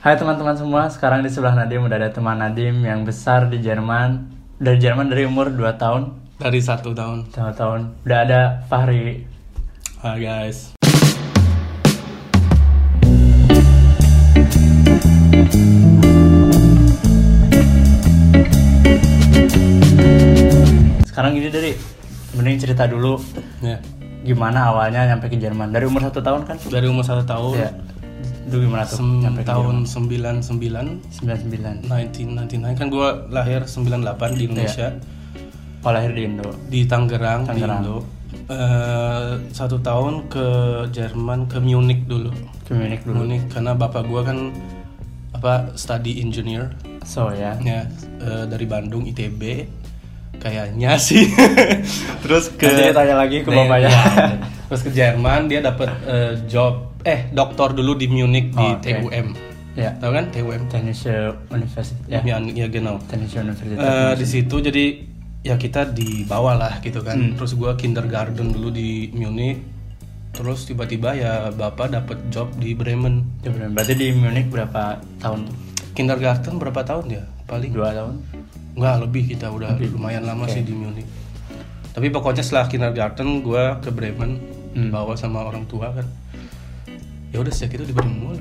Hai 0.00 0.16
teman-teman 0.16 0.56
semua, 0.56 0.88
sekarang 0.88 1.20
di 1.20 1.28
sebelah 1.28 1.52
Nadim 1.52 1.84
udah 1.84 2.00
ada 2.00 2.08
teman 2.08 2.40
Nadim 2.40 2.80
yang 2.88 3.04
besar 3.04 3.52
di 3.52 3.60
Jerman 3.60 4.32
Dari 4.56 4.80
Jerman 4.80 5.12
dari 5.12 5.28
umur 5.28 5.52
2 5.52 5.76
tahun 5.76 6.16
Dari 6.40 6.56
satu 6.56 6.96
tahun. 6.96 7.28
Satu 7.28 7.52
tahun 7.52 7.80
Udah 8.08 8.18
ada 8.24 8.40
Fahri 8.64 9.28
Hai 10.00 10.16
guys. 10.24 10.72
Sekarang 21.12 21.36
gini 21.36 21.52
dari 21.52 21.76
Mending 22.40 22.56
cerita 22.56 22.88
dulu 22.88 23.20
Ya. 23.60 23.76
Gimana 24.24 24.72
awalnya 24.72 25.12
nyampe 25.12 25.28
ke 25.28 25.36
Jerman 25.36 25.76
Dari 25.76 25.84
umur 25.84 26.08
satu 26.08 26.24
tahun 26.24 26.48
kan? 26.48 26.56
Dari 26.56 26.88
umur 26.88 27.04
satu 27.04 27.20
tahun. 27.28 27.52
Iya 27.60 27.89
Dulu 28.46 28.60
gimana 28.66 28.84
tuh? 28.84 28.96
Sem- 28.96 29.20
nyampe 29.20 29.42
tahun 29.42 29.84
Jerman? 29.84 30.40
99 30.40 31.84
99 31.84 31.84
1999 31.84 32.78
kan 32.78 32.86
gue 32.88 33.08
lahir 33.28 33.60
98 33.64 34.38
di 34.38 34.42
Indonesia. 34.46 34.88
Oh 35.80 35.90
lahir 35.90 36.12
di 36.12 36.22
Indo. 36.24 36.48
Di 36.66 36.84
Tangerang, 36.84 37.44
Tangerang. 37.44 37.80
di 37.80 37.88
Indo. 37.88 37.98
Eh, 38.46 39.30
satu 39.50 39.78
tahun 39.78 40.26
ke 40.26 40.46
Jerman 40.90 41.46
ke 41.46 41.58
Munich 41.58 42.04
dulu. 42.04 42.30
Ke 42.62 42.74
Munich 42.74 43.00
dulu. 43.02 43.24
Munich 43.24 43.44
karena 43.48 43.72
bapak 43.72 44.04
gue 44.04 44.22
kan 44.22 44.38
apa 45.32 45.72
study 45.74 46.20
engineer. 46.20 46.74
So 47.02 47.32
ya. 47.32 47.56
Ya 47.60 47.88
eh, 48.18 48.44
dari 48.44 48.66
Bandung 48.66 49.06
ITB 49.06 49.64
kayaknya 50.36 50.98
sih. 51.06 51.30
Terus 52.20 52.52
ke 52.52 52.66
Nanti 52.66 52.92
tanya 52.92 53.14
lagi 53.16 53.40
ke 53.40 53.48
bapaknya. 53.48 53.90
terus 54.68 54.82
ke 54.82 54.90
Jerman 54.90 55.48
dia 55.48 55.60
dapat 55.60 55.90
eh, 56.04 56.34
job 56.44 56.89
eh 57.02 57.30
doktor 57.30 57.72
dulu 57.72 57.94
di 57.94 58.06
Munich 58.06 58.50
di 58.50 58.60
Oh, 58.60 58.76
oke. 58.76 58.84
TUM 58.84 59.28
Ya 59.72 59.94
tahu 59.96 60.12
kan 60.12 60.26
TUM 60.28 60.62
Technische 60.66 61.14
Universität 61.48 61.96
Ya 62.06 62.20
ya, 62.20 62.36
ya 62.38 62.66
genau 62.66 62.98
Technische 63.02 63.40
Universität 63.40 63.78
Eh, 63.78 64.12
di 64.14 64.26
situ 64.26 64.56
jadi 64.58 64.84
ya 65.40 65.56
kita 65.56 65.88
dibawa 65.88 66.52
lah 66.54 66.72
gitu 66.80 67.00
kan 67.00 67.16
Hmm. 67.16 67.32
terus 67.32 67.54
gua 67.54 67.72
kindergarten 67.74 68.50
dulu 68.50 68.68
di 68.68 69.08
Munich 69.10 69.64
terus 70.30 70.62
tiba-tiba 70.62 71.10
ya 71.12 71.32
bapak 71.50 71.90
dapat 71.90 72.18
job 72.28 72.52
di 72.54 72.70
Bremen 72.72 73.24
Ya 73.40 73.48
bener. 73.48 73.72
Berarti 73.72 73.94
di 73.94 74.08
Munich 74.12 74.46
berapa 74.46 75.00
tahun 75.18 75.48
kindergarten 75.92 76.54
berapa 76.54 76.80
tahun 76.82 77.06
ya 77.10 77.24
paling 77.44 77.72
Dua 77.72 77.90
tahun? 77.90 78.20
Enggak 78.70 78.96
lebih 79.00 79.22
kita 79.28 79.48
udah 79.48 79.74
lumayan 79.80 80.22
lama 80.22 80.44
sih 80.46 80.60
di 80.60 80.70
Munich. 80.70 81.08
Tapi 81.90 82.06
pokoknya 82.08 82.40
setelah 82.40 82.66
kindergarten 82.66 83.40
gue 83.40 83.64
ke 83.80 83.88
Bremen 83.88 84.38
Hmm. 84.70 84.86
dibawa 84.86 85.16
sama 85.16 85.42
orang 85.42 85.66
tua 85.66 85.90
kan. 85.90 86.06
Ya 87.30 87.38
udah 87.38 87.52
sejak 87.54 87.78
itu 87.78 87.84
di 87.86 87.94
Bremen 87.94 88.16
mulu. 88.18 88.38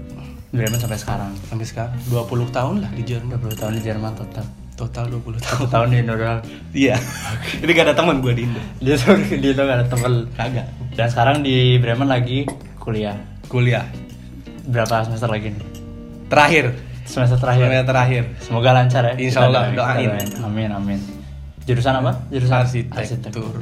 Bremen 0.49 0.81
sampai 0.81 0.97
sekarang 0.97 1.29
Sampai 1.45 1.65
sekarang 1.69 1.93
20 2.09 2.49
tahun 2.49 2.75
lah 2.81 2.91
di 2.97 3.03
Jerman. 3.05 3.37
20 3.37 3.61
tahun 3.61 3.73
di 3.77 3.83
Jerman 3.85 4.11
total 4.17 4.45
Total 4.73 5.05
20 5.11 5.43
tahun. 5.43 5.65
Tahun 5.67 5.87
di 5.91 5.97
Indo 5.99 6.15
Iya. 6.71 6.95
Ini 7.59 7.69
gak 7.75 7.85
ada 7.91 7.95
teman 7.99 8.23
gue 8.23 8.31
di 8.33 8.47
Indo. 8.47 8.61
Dia 8.81 8.95
tuh 8.97 9.19
dia 9.43 9.51
tuh 9.53 9.63
gak 9.67 9.77
ada 9.83 9.87
temen 9.91 10.13
Kagak. 10.33 10.67
Dan 10.97 11.07
sekarang 11.11 11.37
di 11.45 11.77
Bremen 11.77 12.09
lagi 12.09 12.49
kuliah 12.81 13.13
Kuliah. 13.45 13.85
Berapa 14.65 15.05
semester 15.05 15.29
lagi 15.29 15.53
nih? 15.53 15.67
Terakhir. 16.31 16.65
Semester 17.05 17.37
terakhir 17.37 17.69
Kuliah 17.69 17.85
terakhir. 17.85 18.23
Semoga 18.41 18.69
lancar 18.73 19.01
ya 19.05 19.13
Insya 19.17 19.45
Allah, 19.45 19.69
doain. 19.73 20.09
Amin 20.41 20.69
amin 20.73 20.99
Jurusan 21.69 21.93
apa? 22.01 22.25
Jurusan 22.33 22.65
Arsitektur. 22.65 22.97
Arsitektur. 22.97 23.53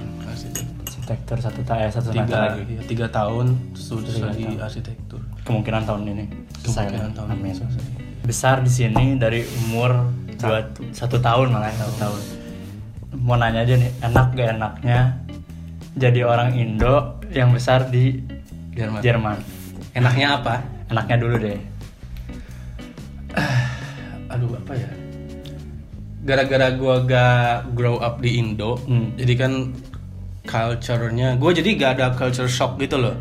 Arsitektur 1.07 1.39
satu, 1.39 1.63
ta 1.63 1.79
eh, 1.79 1.87
satu 1.87 2.11
Tiga, 2.11 2.51
lagi 2.51 2.67
ya, 2.67 2.83
tiga 2.83 3.07
tahun 3.07 3.55
sudah 3.71 4.11
Tiga 4.11 4.27
di 4.29 4.43
tahun. 4.43 4.59
arsitektur. 4.59 5.21
Kemungkinan 5.47 5.87
tahun 5.87 6.01
ini 6.05 6.25
Kemungkinan 6.59 6.99
lah. 7.01 7.15
tahun 7.15 7.29
Amin 7.31 7.47
ini 7.47 7.55
selesai. 7.55 7.83
Besar 8.27 8.55
di 8.59 8.67
sini 8.67 9.15
dari 9.15 9.47
umur 9.63 10.03
dua, 10.35 10.67
satu 10.91 11.15
tahun 11.17 11.47
malah 11.47 11.71
satu 11.71 11.95
tahun 11.95 12.19
Mau 13.23 13.39
nanya 13.39 13.63
aja 13.63 13.79
nih, 13.79 13.87
enak 14.03 14.27
gak 14.35 14.47
enaknya 14.53 14.99
jadi 15.95 16.19
orang 16.21 16.51
Indo 16.53 16.95
yang 17.31 17.49
besar 17.49 17.87
di 17.87 18.19
Jerman. 18.75 18.99
Jerman? 18.99 19.37
Enaknya 19.95 20.27
apa? 20.35 20.55
Enaknya 20.87 21.15
dulu 21.17 21.35
deh. 21.39 21.55
aduh 24.27 24.51
apa 24.53 24.73
ya 24.75 24.91
gara-gara 26.21 26.67
gua 26.75 26.99
gak 27.01 27.71
grow 27.71 27.95
up 27.97 28.19
di 28.19 28.35
Indo 28.35 28.75
Hmm. 28.83 29.15
jadi 29.15 29.33
kan 29.39 29.53
culture-nya 30.47 31.35
gua 31.35 31.51
jadi 31.51 31.69
gak 31.75 31.91
ada 31.93 32.05
culture 32.13 32.47
shock 32.47 32.79
gitu 32.79 32.97
loh 32.97 33.13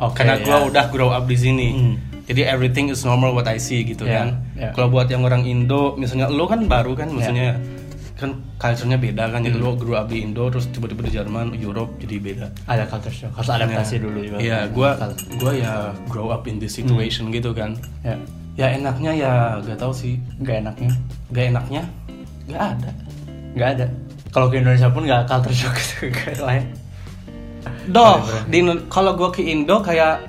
Oke, 0.00 0.18
karena 0.18 0.40
gua 0.40 0.56
ya. 0.56 0.66
udah 0.66 0.84
grow 0.88 1.10
up 1.10 1.24
di 1.24 1.36
sini 1.36 1.68
Hmm. 1.70 1.94
jadi 2.24 2.48
everything 2.48 2.88
is 2.88 3.04
normal 3.04 3.30
what 3.30 3.44
I 3.44 3.56
see 3.56 3.84
gitu 3.84 4.02
Ya, 4.02 4.24
kan 4.24 4.28
ya. 4.54 4.70
kalau 4.72 4.88
buat 4.88 5.06
yang 5.06 5.20
orang 5.20 5.44
Indo 5.44 5.94
misalnya 5.94 6.26
lo 6.26 6.44
kan 6.44 6.64
baru 6.64 6.96
kan 6.96 7.10
misalnya 7.10 7.60
kan 8.16 8.36
culture-nya 8.54 8.96
beda 8.96 9.28
kan 9.28 9.40
jadi 9.40 9.54
Hmm. 9.54 9.64
lo 9.66 9.72
grow 9.74 9.96
up 9.96 10.08
di 10.08 10.20
Indo 10.20 10.48
terus 10.48 10.68
tiba-tiba 10.68 11.00
di 11.02 11.12
Jerman 11.14 11.52
Europe 11.54 11.96
jadi 11.96 12.16
beda 12.16 12.46
Ada 12.66 12.84
culture 12.86 13.12
shock, 13.14 13.32
harus 13.34 13.48
adaptasi 13.50 13.94
Ya. 13.94 14.00
dulu 14.00 14.18
juga. 14.20 14.36
Iya, 14.38 14.58
gua 14.68 14.90
gua 15.36 15.52
ya 15.54 15.72
grow 16.04 16.28
up 16.28 16.44
in 16.44 16.56
this 16.56 16.74
situation 16.74 17.28
gitu 17.28 17.52
kan. 17.52 17.76
Ya, 18.00 18.16
Ya 18.58 18.66
enaknya 18.70 19.12
ya 19.14 19.32
gak 19.58 19.78
tahu 19.78 19.88
sih. 19.90 20.20
gak 20.38 20.60
enaknya, 20.60 20.92
Gak 21.30 21.44
enaknya 21.48 21.82
gak 22.46 22.62
ada. 22.76 22.90
gak 23.52 23.68
ada. 23.74 23.86
Kalau 24.30 24.46
ke 24.46 24.62
Indonesia 24.62 24.88
pun 24.90 25.06
gak 25.06 25.26
culture 25.26 25.54
shock 25.54 25.74
gitu 25.74 26.10
kayak 26.18 26.42
lain. 26.42 26.64
Doh, 27.90 28.22
di 28.46 28.62
kalau 28.86 29.18
gue 29.18 29.28
ke 29.34 29.42
Indo 29.42 29.82
kayak 29.82 30.22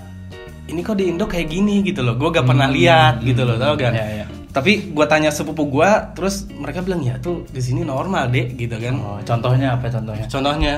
ini 0.70 0.82
kok 0.82 0.98
di 0.98 1.14
Indo 1.14 1.30
kayak 1.30 1.48
gini 1.48 1.86
gitu 1.86 2.02
loh. 2.02 2.18
Gue 2.18 2.34
gak 2.34 2.46
pernah 2.46 2.66
lihat 2.70 3.22
gitu 3.22 3.46
loh, 3.46 3.62
tau 3.62 3.78
kan? 3.78 3.94
Iya, 3.94 4.08
iya. 4.24 4.26
Tapi 4.52 4.92
gue 4.92 5.06
tanya 5.08 5.32
sepupu 5.32 5.70
gue, 5.70 5.90
terus 6.18 6.50
mereka 6.52 6.84
bilang 6.84 7.00
ya 7.06 7.16
tuh 7.22 7.48
di 7.48 7.62
sini 7.64 7.88
normal 7.88 8.28
deh 8.28 8.52
gitu 8.58 8.76
kan. 8.76 8.96
Oh, 9.00 9.20
contohnya 9.24 9.78
apa 9.80 9.88
contohnya? 9.88 10.28
Contohnya, 10.28 10.76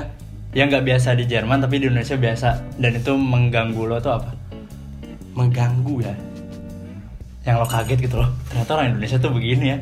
Yang 0.54 0.68
nggak 0.70 0.86
biasa 0.86 1.18
di 1.18 1.26
Jerman 1.26 1.66
tapi 1.66 1.82
di 1.82 1.90
Indonesia 1.90 2.14
biasa 2.14 2.78
dan 2.78 2.94
itu 2.94 3.18
mengganggu 3.18 3.90
lo 3.90 3.98
tuh 3.98 4.14
apa? 4.22 4.44
mengganggu 5.34 5.96
ya. 6.06 6.14
Yang 7.44 7.56
lo 7.60 7.68
kaget 7.68 8.00
gitu 8.06 8.16
loh. 8.22 8.30
Ternyata 8.48 8.70
orang 8.78 8.88
Indonesia 8.96 9.18
tuh 9.20 9.32
begini 9.34 9.66
ya. 9.74 9.78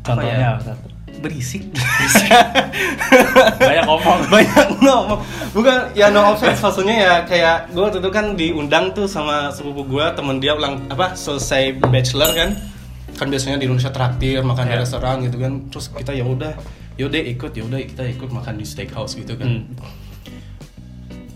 Contohnya 0.00 0.38
ya? 0.38 0.50
apa? 0.56 0.89
Berisik. 1.20 1.68
Banyak 3.60 3.84
ngomong. 3.84 4.18
banyak 4.32 4.68
ngomong 4.78 5.20
bukan 5.50 5.76
ya 5.92 6.08
no 6.08 6.32
offense 6.32 6.58
maksudnya 6.58 6.96
ya 6.96 7.14
kayak 7.24 7.70
gue 7.70 7.82
waktu 7.82 7.98
itu 7.98 8.10
kan 8.10 8.32
diundang 8.32 8.90
tuh 8.90 9.04
sama 9.04 9.50
sepupu 9.50 9.82
gue 9.84 10.04
temen 10.10 10.38
dia 10.38 10.54
ulang 10.54 10.86
apa 10.86 11.12
selesai 11.12 11.62
bachelor 11.82 12.30
kan 12.30 12.54
kan 13.12 13.26
biasanya 13.26 13.56
di 13.56 13.66
Indonesia 13.66 13.90
traktir 13.90 14.40
makan 14.40 14.64
di 14.64 14.72
Ya. 14.72 14.80
restoran 14.80 15.20
gitu 15.20 15.36
kan 15.36 15.52
terus 15.68 15.90
kita 15.90 16.12
ya 16.12 16.22
udah 16.22 16.54
yaudah 16.96 17.20
ikut 17.20 17.52
yaudah 17.52 17.78
kita 17.82 18.04
ikut 18.08 18.30
makan 18.30 18.54
di 18.54 18.64
steakhouse 18.64 19.12
gitu 19.14 19.34
kan 19.34 19.48
Hmm. 19.50 19.74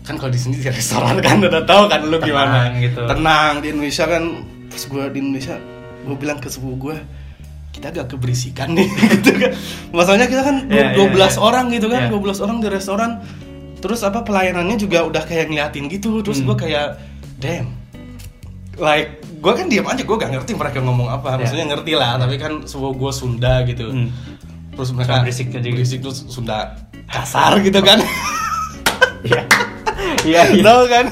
kan 0.01 0.15
kalau 0.15 0.29
di 0.29 0.37
sini 0.37 0.55
di 0.55 0.65
restoran 0.65 1.17
kan 1.19 1.37
udah 1.39 1.61
tahu 1.63 1.83
kan 1.85 2.01
lu 2.01 2.17
gimana 2.17 2.69
Tenang 2.69 2.73
gitu. 2.79 3.01
tenang 3.03 3.53
di 3.59 3.67
Indonesia 3.69 4.05
kan 4.05 4.23
pas 4.65 4.81
gue 4.81 5.03
di 5.09 5.17
Indonesia 5.19 5.55
gue 6.01 6.15
bilang 6.15 6.37
ke 6.37 6.47
sepupu 6.47 6.75
gue 6.87 6.97
kita 7.75 7.91
agak 7.91 8.07
keberisikan 8.07 8.71
nih 8.71 8.87
gitu 9.19 9.35
kan 9.35 9.51
masalahnya 9.91 10.31
kita 10.31 10.41
kan 10.41 10.55
iya, 10.71 10.95
12 10.95 11.11
iya. 11.11 11.27
orang 11.37 11.65
gitu 11.69 11.87
kan 11.91 12.07
Iya. 12.07 12.15
12 12.15 12.39
orang 12.39 12.57
di 12.63 12.67
restoran 12.71 13.11
terus 13.77 13.99
apa 14.01 14.23
pelayanannya 14.23 14.79
juga 14.79 15.03
udah 15.03 15.21
kayak 15.21 15.51
ngeliatin 15.51 15.91
gitu 15.91 16.23
terus 16.23 16.39
Hmm. 16.39 16.47
gue 16.49 16.57
kayak 16.63 16.87
damn 17.37 17.67
like 18.77 19.19
gue 19.21 19.51
kan 19.51 19.67
diam 19.67 19.85
aja 19.85 20.01
gue 20.01 20.15
gak 20.15 20.31
ngerti 20.31 20.51
mereka 20.55 20.79
ngomong 20.79 21.11
apa 21.11 21.35
Iya. 21.35 21.37
maksudnya 21.37 21.65
ngerti 21.69 21.91
lah 21.93 22.15
tapi 22.15 22.35
kan 22.35 22.63
sebuah 22.63 22.91
gue 22.95 23.11
Sunda 23.11 23.53
gitu 23.63 23.91
Hmm. 23.91 24.09
terus 24.73 24.89
mereka 24.89 25.21
berisik 25.21 25.51
aja 25.51 25.59
gitu. 25.59 25.75
berisik 25.75 25.99
terus 25.99 26.23
Sunda 26.27 26.79
kasar 27.05 27.59
gitu 27.59 27.83
kan 27.83 27.99
Iya. 29.25 29.41
Iya, 30.21 30.41
iya. 30.53 30.63
tahu 30.63 30.81
kan 30.85 31.05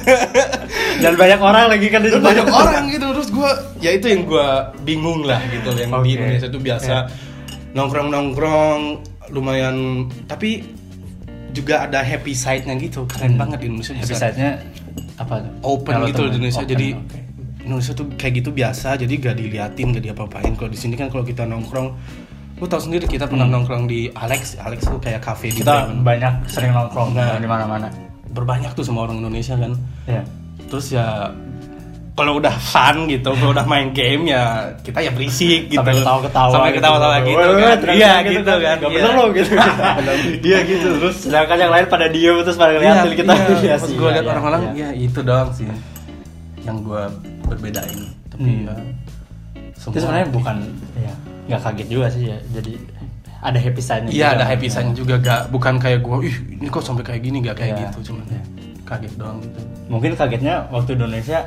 Dan 0.98 1.14
banyak 1.14 1.38
orang 1.38 1.70
lagi 1.70 1.88
kan 1.88 2.02
di 2.02 2.10
banyak 2.10 2.46
orang 2.46 2.90
gitu 2.90 3.13
gue 3.44 3.54
ya 3.82 3.92
itu 3.92 4.06
yang 4.08 4.24
gue 4.24 4.48
bingung 4.82 5.22
lah 5.22 5.44
gitu 5.46 5.70
yang 5.74 5.92
Oke. 5.92 6.04
di 6.04 6.12
Indonesia 6.16 6.48
itu 6.48 6.60
biasa 6.62 6.88
Ya. 6.90 7.02
nongkrong 7.74 8.08
nongkrong 8.08 8.82
lumayan 9.30 9.76
tapi 10.24 10.64
juga 11.50 11.84
ada 11.84 12.02
happy 12.02 12.34
side-nya 12.34 12.74
gitu 12.78 13.06
keren 13.06 13.36
Hmm. 13.36 13.42
banget 13.44 13.58
di 13.60 13.68
Indonesia 13.68 13.94
Happy 13.94 14.16
side-nya 14.16 14.58
apa 15.16 15.36
open 15.62 15.94
Kalau 15.94 16.08
gitu 16.08 16.22
di 16.22 16.26
temen. 16.26 16.34
Indonesia 16.40 16.60
Open, 16.60 16.72
jadi 16.72 16.88
oke. 16.96 17.20
Indonesia 17.64 17.94
tuh 17.94 18.06
kayak 18.14 18.34
gitu 18.36 18.50
biasa 18.52 18.88
jadi 18.98 19.14
gak 19.16 19.36
diliatin 19.38 19.88
gak 19.92 20.04
diapa-apain 20.04 20.54
kalau 20.54 20.68
di 20.68 20.76
sini 20.76 20.94
kan 20.94 21.08
kalau 21.08 21.22
kita 21.22 21.44
nongkrong 21.44 21.94
lu 22.54 22.66
tahu 22.66 22.82
sendiri 22.82 23.06
kita 23.06 23.26
pernah 23.26 23.46
nongkrong 23.46 23.86
di 23.86 24.08
Alex 24.10 24.56
Alex 24.58 24.84
tuh 24.86 24.98
kayak 24.98 25.22
cafe 25.22 25.48
di 25.48 25.54
Hmm. 25.54 25.60
kita 25.62 25.74
Bremen. 25.84 26.02
banyak 26.02 26.34
sering 26.46 26.72
nongkrong 26.72 27.10
Nah. 27.12 27.38
di 27.38 27.46
mana-mana. 27.46 27.88
berbanyak 28.30 28.74
tuh 28.74 28.82
sama 28.82 29.04
orang 29.04 29.20
Indonesia 29.20 29.54
kan 29.54 29.78
Ya. 30.04 30.26
terus 30.66 30.90
ya 30.90 31.30
kalau 32.14 32.38
udah 32.38 32.54
fun 32.54 33.10
gitu, 33.10 33.34
kalau 33.34 33.52
udah 33.52 33.66
main 33.66 33.90
game 33.90 34.30
ya 34.30 34.70
kita 34.80 35.02
ya 35.02 35.10
berisik 35.10 35.66
gitu. 35.68 35.82
Sampai 35.82 35.98
ketawa-ketawa 35.98 36.52
Sampai 36.52 36.70
gitu. 36.70 36.78
ketawa-tawa 36.78 37.16
gitu, 37.22 37.38
woi, 37.42 37.64
kan. 37.66 37.78
Iya 37.90 38.12
gitu 38.22 38.32
gitu 38.38 38.52
kan. 38.54 38.62
kan. 38.62 38.76
Nggak 38.78 38.92
iya. 38.92 38.98
bener 39.02 39.12
lo 39.14 39.26
gitu. 39.38 39.52
Iya 40.44 40.60
gitu 40.64 40.88
terus. 41.00 41.16
Sedangkan 41.20 41.58
yang 41.58 41.72
lain 41.74 41.86
pada 41.88 42.06
diem 42.08 42.38
terus 42.42 42.54
pada 42.56 42.72
ngeliatin 42.72 43.02
Iya, 43.04 43.18
kita. 43.18 43.34
iya. 43.34 43.46
Iya 43.58 43.76
Pas 43.76 43.84
sih, 43.84 43.96
gue 43.96 44.04
iya, 44.04 44.14
liat 44.14 44.22
iya, 44.22 44.32
orang-orang 44.32 44.62
iya. 44.62 44.70
ya 44.78 44.90
itu 44.96 45.20
doang 45.22 45.50
sih 45.52 45.66
yang 46.62 46.78
gue 46.80 47.04
berbedain. 47.44 48.02
Tapi 48.30 48.42
Hmm. 48.44 48.66
ya 48.66 48.76
itu 49.84 49.98
sebenarnya 50.00 50.28
bukan 50.30 50.56
ya 50.96 51.14
nggak 51.44 51.60
kaget 51.62 51.88
juga 51.92 52.08
sih 52.08 52.24
ya 52.26 52.38
jadi 52.50 52.74
ada 53.44 53.60
happy 53.60 53.82
side-nya 53.84 54.10
Iya 54.10 54.28
ada 54.32 54.46
happy 54.48 54.68
side 54.72 54.96
juga 54.96 55.20
gak 55.20 55.52
bukan 55.52 55.76
kayak 55.76 56.00
gue 56.00 56.18
ih 56.24 56.36
ini 56.56 56.72
kok 56.72 56.80
sampai 56.80 57.04
kayak 57.04 57.20
gini 57.20 57.44
gak 57.44 57.60
kayak 57.60 57.76
Iya. 57.76 57.82
gitu 57.92 58.00
cuman 58.10 58.24
Iya. 58.26 58.42
kaget 58.82 59.14
doang 59.14 59.38
gitu 59.38 59.60
mungkin 59.86 60.12
kagetnya 60.16 60.72
waktu 60.72 60.96
Indonesia 60.96 61.44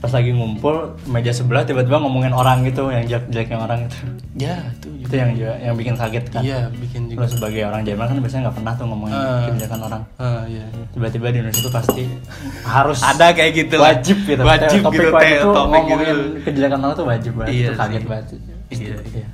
pas 0.00 0.08
lagi 0.10 0.32
ngumpul 0.32 0.74
meja 1.04 1.28
sebelah 1.28 1.60
tiba-tiba 1.60 1.96
ngomongin 1.96 2.32
orang 2.32 2.64
gitu 2.64 2.88
yang 2.88 3.04
jelek-jeleknya 3.04 3.58
orang 3.58 3.84
itu 3.84 3.96
ya 4.34 4.56
itu 4.72 4.88
itu 4.96 5.12
yang 5.12 5.30
juga 5.32 5.52
yang 5.60 5.74
bikin 5.76 5.94
kaget 5.94 6.24
kan? 6.26 6.40
Iya 6.40 6.72
bikin 6.72 7.00
lo 7.04 7.10
juga 7.12 7.26
sebagai 7.28 7.62
orang 7.62 7.84
Jerman 7.84 8.06
kan 8.08 8.16
biasanya 8.16 8.42
nggak 8.42 8.56
pernah 8.56 8.72
tuh 8.74 8.86
ngomongin 8.86 9.12
Ah. 9.14 9.44
kebijakan 9.46 9.80
orang. 9.82 10.02
Ah 10.16 10.42
iya. 10.46 10.64
Tiba-tiba 10.90 11.26
di 11.28 11.38
Indonesia 11.38 11.62
tuh 11.62 11.74
pasti 11.74 12.02
harus 12.74 12.98
ada 12.98 13.26
kayak 13.30 13.52
gitu 13.54 13.74
lah. 13.76 13.92
wajib 13.92 14.16
gitu. 14.24 14.40
Wajib 14.42 14.80
topik 14.80 14.96
gitu 14.96 15.08
wajib 15.10 15.22
teh 15.22 15.36
tuh 15.38 15.52
topik 15.52 15.80
ngomongin 15.84 15.98
gitu 16.00 16.22
kejelekan 16.42 16.78
orang 16.80 16.96
tuh 16.96 17.06
wajib 17.06 17.32
banget. 17.36 17.52
Iya 17.52 17.60
itu 17.62 17.74
kaget 17.76 18.04
banget. 18.04 18.26
Iya, 18.70 18.96
iya. 19.04 19.28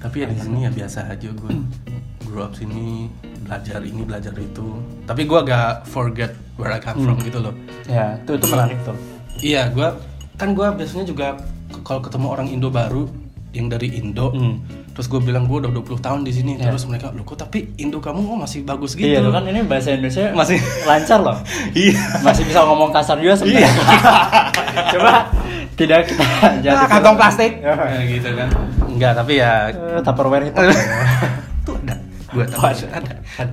tapi 0.00 0.16
ya 0.20 0.26
di 0.26 0.36
sini 0.36 0.58
ya 0.60 0.70
biasa 0.70 1.00
aja 1.08 1.28
gue 1.30 1.50
grow 2.24 2.44
up 2.44 2.52
sini 2.52 3.08
belajar 3.44 3.80
ini 3.80 4.02
belajar 4.02 4.32
itu. 4.34 4.66
Tapi 5.04 5.22
gue 5.22 5.40
gak 5.42 5.86
forget 5.86 6.32
where 6.54 6.70
I 6.70 6.78
come 6.78 6.98
from 6.98 7.16
gitu 7.20 7.38
loh. 7.38 7.54
Ya 7.84 8.16
itu 8.16 8.34
itu 8.34 8.46
menarik 8.48 8.78
tuh. 8.82 8.96
Iya 9.38 9.68
gue 9.68 9.88
kan 10.34 10.50
gue 10.50 10.66
biasanya 10.66 11.04
juga 11.04 11.36
kalau 11.80 12.00
ketemu 12.00 12.26
orang 12.28 12.48
Indo 12.48 12.68
baru 12.68 13.06
yang 13.50 13.68
dari 13.68 13.86
Indo 13.92 14.30
Hmm. 14.30 14.58
terus 14.90 15.06
gue 15.06 15.18
bilang 15.20 15.44
gue 15.44 15.54
udah 15.56 15.70
20 15.70 15.94
tahun 16.00 16.22
di 16.22 16.30
sini 16.30 16.52
Iya. 16.54 16.70
terus 16.70 16.86
mereka 16.86 17.10
lo 17.10 17.22
kok 17.22 17.38
tapi 17.40 17.70
Indo 17.76 17.98
kamu 17.98 18.18
kok 18.24 18.38
masih 18.40 18.60
bagus 18.62 18.94
gitu? 18.94 19.06
Iya 19.06 19.22
kan 19.24 19.42
ini 19.44 19.62
bahasa 19.62 19.90
Indonesia 19.90 20.30
Masih- 20.32 20.58
lancar 20.82 21.18
loh. 21.20 21.38
Iya. 21.76 22.02
Masih 22.20 22.42
bisa 22.44 22.62
ngomong 22.62 22.90
kasar 22.90 23.14
juga 23.16 23.34
sebenarnya. 23.36 23.70
Coba 24.94 25.12
tidak 25.74 26.06
kita 26.06 26.24
jadi 26.60 26.74
Ah, 26.76 26.86
kantong 26.88 27.16
plastik. 27.16 27.52
Ya. 27.62 27.74
Ya, 27.74 28.00
gitu 28.08 28.28
kan. 28.32 28.48
Enggak 28.86 29.12
tapi 29.12 29.32
ya 29.36 29.52
Eh, 29.70 30.00
Tupperware 30.00 30.46
itu 30.48 30.62
gue 32.34 32.44
tahu 32.50 32.62
ada. 32.66 33.14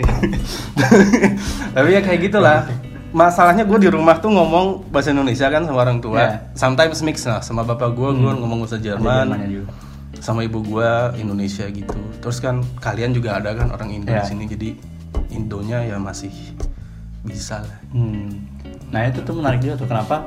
Tapi 1.77 1.89
ya 1.93 2.01
kayak 2.01 2.19
gitulah. 2.25 2.65
Masalahnya 3.11 3.67
gue 3.67 3.75
di 3.75 3.89
rumah 3.91 4.23
tuh 4.23 4.31
ngomong 4.31 4.87
bahasa 4.87 5.11
Indonesia 5.11 5.51
kan 5.51 5.67
sama 5.67 5.83
orang 5.83 5.99
tua. 5.99 6.17
Iya. 6.17 6.31
sometimes 6.55 7.03
mix 7.03 7.27
lah. 7.27 7.43
Sama 7.43 7.61
bapak 7.61 7.91
gue 7.91 8.09
gue 8.15 8.31
ngomong 8.33 8.63
bahasa 8.63 8.79
Jerman. 8.79 9.35
Sama 10.17 10.41
ibu 10.41 10.63
gue 10.63 10.89
Indonesia 11.19 11.67
gitu. 11.67 11.99
Terus 12.23 12.39
kan 12.39 12.63
kalian 12.79 13.11
juga 13.11 13.37
ada 13.37 13.51
kan 13.53 13.67
orang 13.69 13.91
Indo 13.91 14.09
Iya. 14.09 14.23
di 14.23 14.27
sini. 14.31 14.43
Jadi 14.47 14.69
Indonya 15.31 15.83
ya 15.83 15.99
masih 15.99 16.31
bisa 17.21 17.61
lah. 17.61 17.77
Hmm. 17.91 18.47
Nah 18.89 19.07
itu 19.07 19.19
tuh 19.21 19.35
menarik 19.35 19.59
juga 19.59 19.75
tuh. 19.83 19.87
Kenapa 19.91 20.23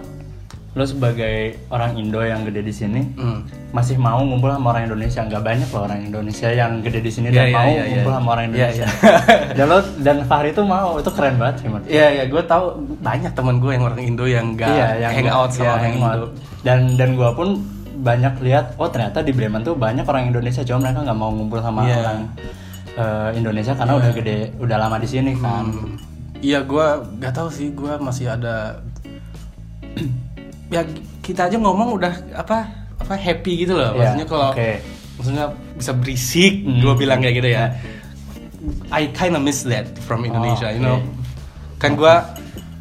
lo 0.74 0.82
sebagai 0.82 1.54
orang 1.70 1.94
Indo 1.94 2.18
yang 2.18 2.42
gede 2.42 2.66
di 2.66 2.74
sini 2.74 2.98
hmm. 3.14 3.70
masih 3.70 3.94
mau 3.94 4.18
ngumpul 4.18 4.50
sama 4.50 4.74
orang 4.74 4.90
Indonesia 4.90 5.22
nggak 5.22 5.42
banyak 5.46 5.68
loh 5.70 5.82
orang 5.86 6.00
Indonesia 6.02 6.48
yang 6.50 6.82
gede 6.82 6.98
di 6.98 7.10
sini 7.14 7.30
Iya, 7.30 7.38
dan 7.38 7.46
iya, 7.46 7.54
mau 7.54 7.62
iya, 7.62 7.70
iya. 7.70 7.86
ngumpul 7.94 8.12
sama 8.12 8.28
orang 8.34 8.44
Iya, 8.44 8.50
Indonesia 8.50 8.86
dan 9.58 9.66
lo 9.70 9.78
dan 10.02 10.16
Fahri 10.26 10.50
tuh 10.50 10.66
mau 10.66 10.98
itu 10.98 11.10
keren 11.14 11.34
banget 11.38 11.54
sih. 11.62 11.66
Iya 11.86 12.06
ya 12.10 12.24
gue 12.26 12.42
tahu 12.42 12.64
banyak 12.98 13.32
teman 13.38 13.56
gue 13.62 13.70
yang 13.70 13.84
orang 13.86 14.00
Indo 14.02 14.26
yang 14.26 14.46
gak 14.58 14.70
iya 14.74 14.88
yang 14.98 15.12
hangout 15.14 15.50
sama 15.54 15.62
iya, 15.62 15.70
orang 15.70 15.84
hangout. 15.86 16.10
Indo 16.10 16.26
dan 16.66 16.78
dan 16.98 17.08
gua 17.14 17.30
pun 17.38 17.48
banyak 17.94 18.34
lihat 18.42 18.74
oh 18.74 18.90
ternyata 18.90 19.22
di 19.22 19.30
Bremen 19.30 19.62
tuh 19.62 19.78
banyak 19.78 20.02
orang 20.02 20.26
Indonesia 20.26 20.66
cuma 20.66 20.90
mereka 20.90 21.06
nggak 21.06 21.18
mau 21.18 21.30
ngumpul 21.30 21.62
sama 21.62 21.86
Iya. 21.86 21.96
orang 22.02 22.18
eh, 22.94 23.30
Indonesia 23.38 23.72
karena 23.78 23.94
udah 23.94 24.10
gede 24.10 24.38
udah 24.58 24.76
lama 24.76 24.96
di 24.98 25.06
sini 25.06 25.32
kan 25.38 25.70
Hmm. 25.70 25.96
Iya, 26.44 26.60
gue 26.60 26.86
gak 27.24 27.40
tahu 27.40 27.48
sih, 27.48 27.72
gue 27.72 27.96
masih 27.96 28.28
ada. 28.28 28.84
Ya 30.68 30.82
kita 31.20 31.46
aja 31.46 31.56
ngomong 31.56 31.96
udah 31.96 32.12
apa 32.34 32.68
apa 32.94 33.14
happy 33.14 33.64
gitu 33.64 33.74
loh. 33.74 33.90
Iya, 33.90 33.98
Maksudnya 34.14 34.26
kalau 34.26 34.48
oke. 34.50 34.70
maksudnya 35.14 35.44
bisa 35.74 35.92
berisik, 35.92 36.52
Hmm. 36.62 36.80
gue 36.80 36.94
bilang 36.96 37.18
kayak 37.18 37.34
gitu 37.36 37.50
ya. 37.50 37.64
I 38.88 39.10
kinda 39.10 39.36
miss 39.36 39.60
that 39.64 39.84
from 40.00 40.24
Indonesia, 40.24 40.68
Oh, 40.68 40.72
you 40.72 40.80
know. 40.80 40.98
Kan 41.76 41.94
gue, 41.94 42.14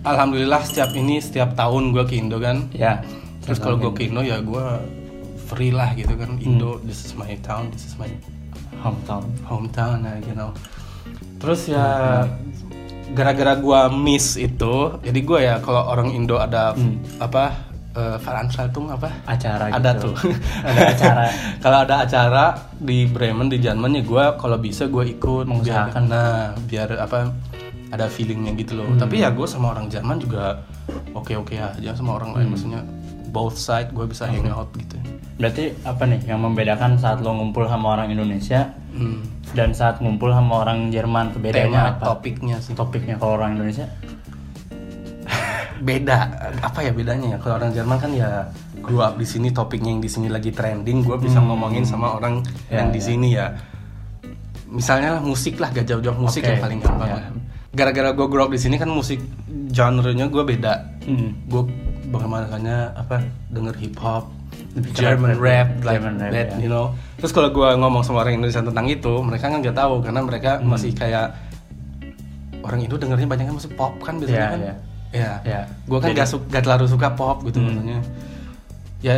alhamdulillah 0.02 0.64
setiap 0.64 0.94
ini 0.94 1.20
setiap 1.20 1.54
tahun 1.54 1.92
gue 1.92 2.04
ke 2.04 2.16
Indo 2.16 2.38
kan. 2.38 2.72
ya 2.72 3.04
Terus 3.44 3.60
kalau 3.60 3.76
gue 3.76 3.92
ke 3.92 4.08
Indo 4.08 4.24
ya 4.24 4.40
gue 4.40 4.66
free 5.44 5.70
lah 5.70 5.92
gitu 5.92 6.16
kan. 6.16 6.40
Indo, 6.40 6.80
this 6.82 7.04
is 7.04 7.12
my 7.14 7.28
town, 7.42 7.68
this 7.70 7.84
is 7.84 7.96
my 7.96 8.08
hometown 8.80 9.28
hometown 9.44 10.00
nah, 10.02 10.16
you 10.20 10.32
know. 10.34 10.56
Terus 11.38 11.68
ya 11.68 12.24
gara-gara 13.12 13.54
gua 13.56 13.88
miss 13.88 14.36
itu, 14.36 14.76
jadi 15.00 15.20
gua 15.22 15.40
ya 15.40 15.56
kalau 15.60 15.86
orang 15.86 16.10
Indo 16.12 16.36
ada 16.36 16.72
Hmm. 16.74 16.98
apa 17.20 17.73
eh, 17.94 18.18
Veranstaltung 18.18 18.90
apa? 18.90 19.10
acara 19.26 19.70
ada 19.70 19.92
gitu. 19.94 20.10
tuh. 20.10 20.14
ada 20.68 20.82
acara 20.90 21.24
kalau 21.64 21.78
ada 21.82 21.96
acara 22.02 22.46
di 22.76 23.06
Bremen 23.06 23.48
di 23.48 23.58
Jerman 23.58 23.94
ya 23.94 24.04
gua 24.04 24.36
kalau 24.36 24.58
bisa 24.58 24.86
gua 24.86 25.04
ikut 25.04 25.46
Mengusahakan. 25.46 26.04
biar 26.04 26.10
nah 26.10 26.34
biar 26.60 26.90
apa 26.98 27.30
ada 27.90 28.06
feelingnya 28.08 28.54
gitu 28.56 28.74
loh. 28.76 28.88
Hmm. 28.88 28.98
Tapi 28.98 29.22
ya 29.22 29.30
gua 29.30 29.46
sama 29.46 29.70
orang 29.70 29.86
Jerman 29.88 30.18
juga 30.18 30.66
oke-oke 31.12 31.54
aja 31.56 31.94
sama 31.94 32.16
orang 32.16 32.32
Hmm. 32.32 32.38
lain 32.40 32.48
maksudnya 32.50 32.82
both 33.28 33.56
side 33.56 33.90
gua 33.92 34.06
bisa 34.06 34.26
hangout 34.26 34.70
gitu. 34.76 34.98
berarti 35.34 35.74
apa 35.82 36.06
nih 36.06 36.22
yang 36.28 36.40
membedakan 36.40 36.94
saat 36.96 37.18
lo 37.18 37.34
ngumpul 37.34 37.66
sama 37.66 37.94
orang 37.94 38.08
Indonesia 38.08 38.70
Hmm. 38.90 39.26
dan 39.52 39.74
saat 39.74 39.98
ngumpul 39.98 40.30
sama 40.30 40.62
orang 40.62 40.88
Jerman 40.88 41.34
Tema 41.34 41.42
bedanya 41.42 41.82
apa 41.92 42.06
topiknya 42.08 42.58
sih. 42.60 42.74
topiknya 42.74 43.18
kalau 43.18 43.38
orang 43.38 43.58
Indonesia 43.58 43.90
beda 45.84 46.18
apa 46.62 46.80
ya 46.80 46.92
bedanya 46.92 47.28
ya 47.30 47.38
kalau 47.38 47.56
orang 47.58 47.72
Jerman 47.72 47.98
kan 47.98 48.12
ya 48.12 48.48
grow 48.80 49.02
up 49.02 49.16
di 49.16 49.24
sini 49.24 49.48
topiknya 49.50 49.92
yang 49.92 50.00
di 50.00 50.08
sini 50.08 50.28
lagi 50.28 50.50
trending 50.50 51.04
gue 51.04 51.18
bisa 51.18 51.38
Hmm. 51.38 51.52
ngomongin 51.52 51.84
sama 51.84 52.16
orang 52.16 52.40
Ya, 52.68 52.80
yang 52.80 52.90
di 52.90 52.98
ya. 52.98 53.06
sini 53.06 53.28
ya 53.34 53.46
misalnya 54.66 55.10
lah 55.14 55.22
musik 55.22 55.60
lah 55.60 55.70
gak 55.70 55.86
jauh-jauh 55.86 56.18
musik 56.18 56.42
Oke, 56.42 56.50
yang 56.50 56.60
paling 56.60 56.80
gampang 56.80 57.06
ya. 57.06 57.16
lah. 57.16 57.24
gara-gara 57.72 58.10
gue 58.12 58.28
grow 58.28 58.44
up 58.44 58.52
di 58.52 58.58
sini 58.58 58.76
kan 58.76 58.88
musik 58.88 59.20
genre-nya 59.70 60.26
gue 60.26 60.44
beda 60.44 60.74
Hmm. 61.04 61.36
gue 61.44 61.62
bagaimana 62.08 62.46
apa 62.94 63.20
denger 63.50 63.76
hip 63.78 63.98
hop 63.98 64.32
German 64.94 65.36
rap, 65.36 65.42
rap, 65.42 65.68
ya. 65.70 65.84
like 65.84 65.96
German 65.96 66.16
rap, 66.20 66.32
that, 66.32 66.48
ya. 66.52 66.58
you 66.58 66.66
know. 66.68 66.94
Terus 67.16 67.30
kalau 67.30 67.50
gue 67.50 67.70
ngomong 67.76 68.02
sama 68.02 68.22
orang 68.22 68.38
Indonesia 68.38 68.58
tentang 68.60 68.86
itu, 68.88 69.14
mereka 69.20 69.46
kan 69.48 69.58
nggak 69.60 69.74
tahu 69.76 70.02
karena 70.02 70.22
mereka 70.22 70.52
Hmm. 70.58 70.70
masih 70.70 70.94
kayak 70.94 71.34
orang 72.62 72.80
itu 72.80 72.96
dengernya 72.96 73.28
banyak 73.28 73.46
kan 73.46 73.56
musik 73.56 73.74
pop 73.74 73.94
kan 74.00 74.18
biasanya 74.18 74.38
Iya, 74.40 74.48
kan. 74.48 74.60
iya. 74.62 74.76
Ya. 75.14 75.38
Ya. 75.44 75.62
Gue 75.86 75.98
kan 75.98 76.10
Jadi- 76.10 76.20
gak, 76.20 76.28
su- 76.28 76.46
gak 76.48 76.64
terlalu 76.64 76.86
suka 76.88 77.14
pop 77.14 77.46
gitu 77.46 77.58
Hmm. 77.58 77.70
maksudnya. 77.70 78.00
Ya 79.00 79.16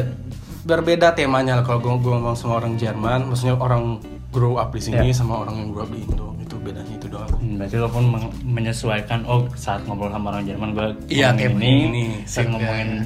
berbeda 0.61 1.13
temanya 1.13 1.55
lah 1.55 1.63
kalau 1.63 1.79
gue 1.79 2.11
ngomong 2.11 2.33
sama 2.33 2.59
orang 2.59 2.75
Jerman, 2.75 3.25
maksudnya 3.25 3.55
orang 3.55 4.01
grow 4.29 4.57
up 4.57 4.69
di 4.69 4.81
sini 4.81 5.07
Ya. 5.07 5.15
sama 5.15 5.39
orang 5.39 5.55
yang 5.55 5.69
grow 5.69 5.85
up 5.85 5.89
di 5.89 6.01
Indo 6.01 6.35
itu 6.37 6.55
bedanya 6.57 6.91
itu 6.91 7.07
doang. 7.07 7.29
Hmm, 7.31 7.55
berarti 7.55 7.75
lo 7.77 7.87
pun 7.87 8.03
menyesuaikan 8.43 9.23
oh 9.23 9.47
saat 9.53 9.85
ngobrol 9.85 10.09
sama 10.09 10.29
orang 10.29 10.43
Jerman 10.43 10.69
gue 10.71 10.87
Iya, 11.07 11.31
ngomongin 11.31 11.53
ini, 11.53 11.71
begini. 11.87 12.05
saat 12.25 12.47
ngomongin 12.49 12.89
ya. 12.91 13.03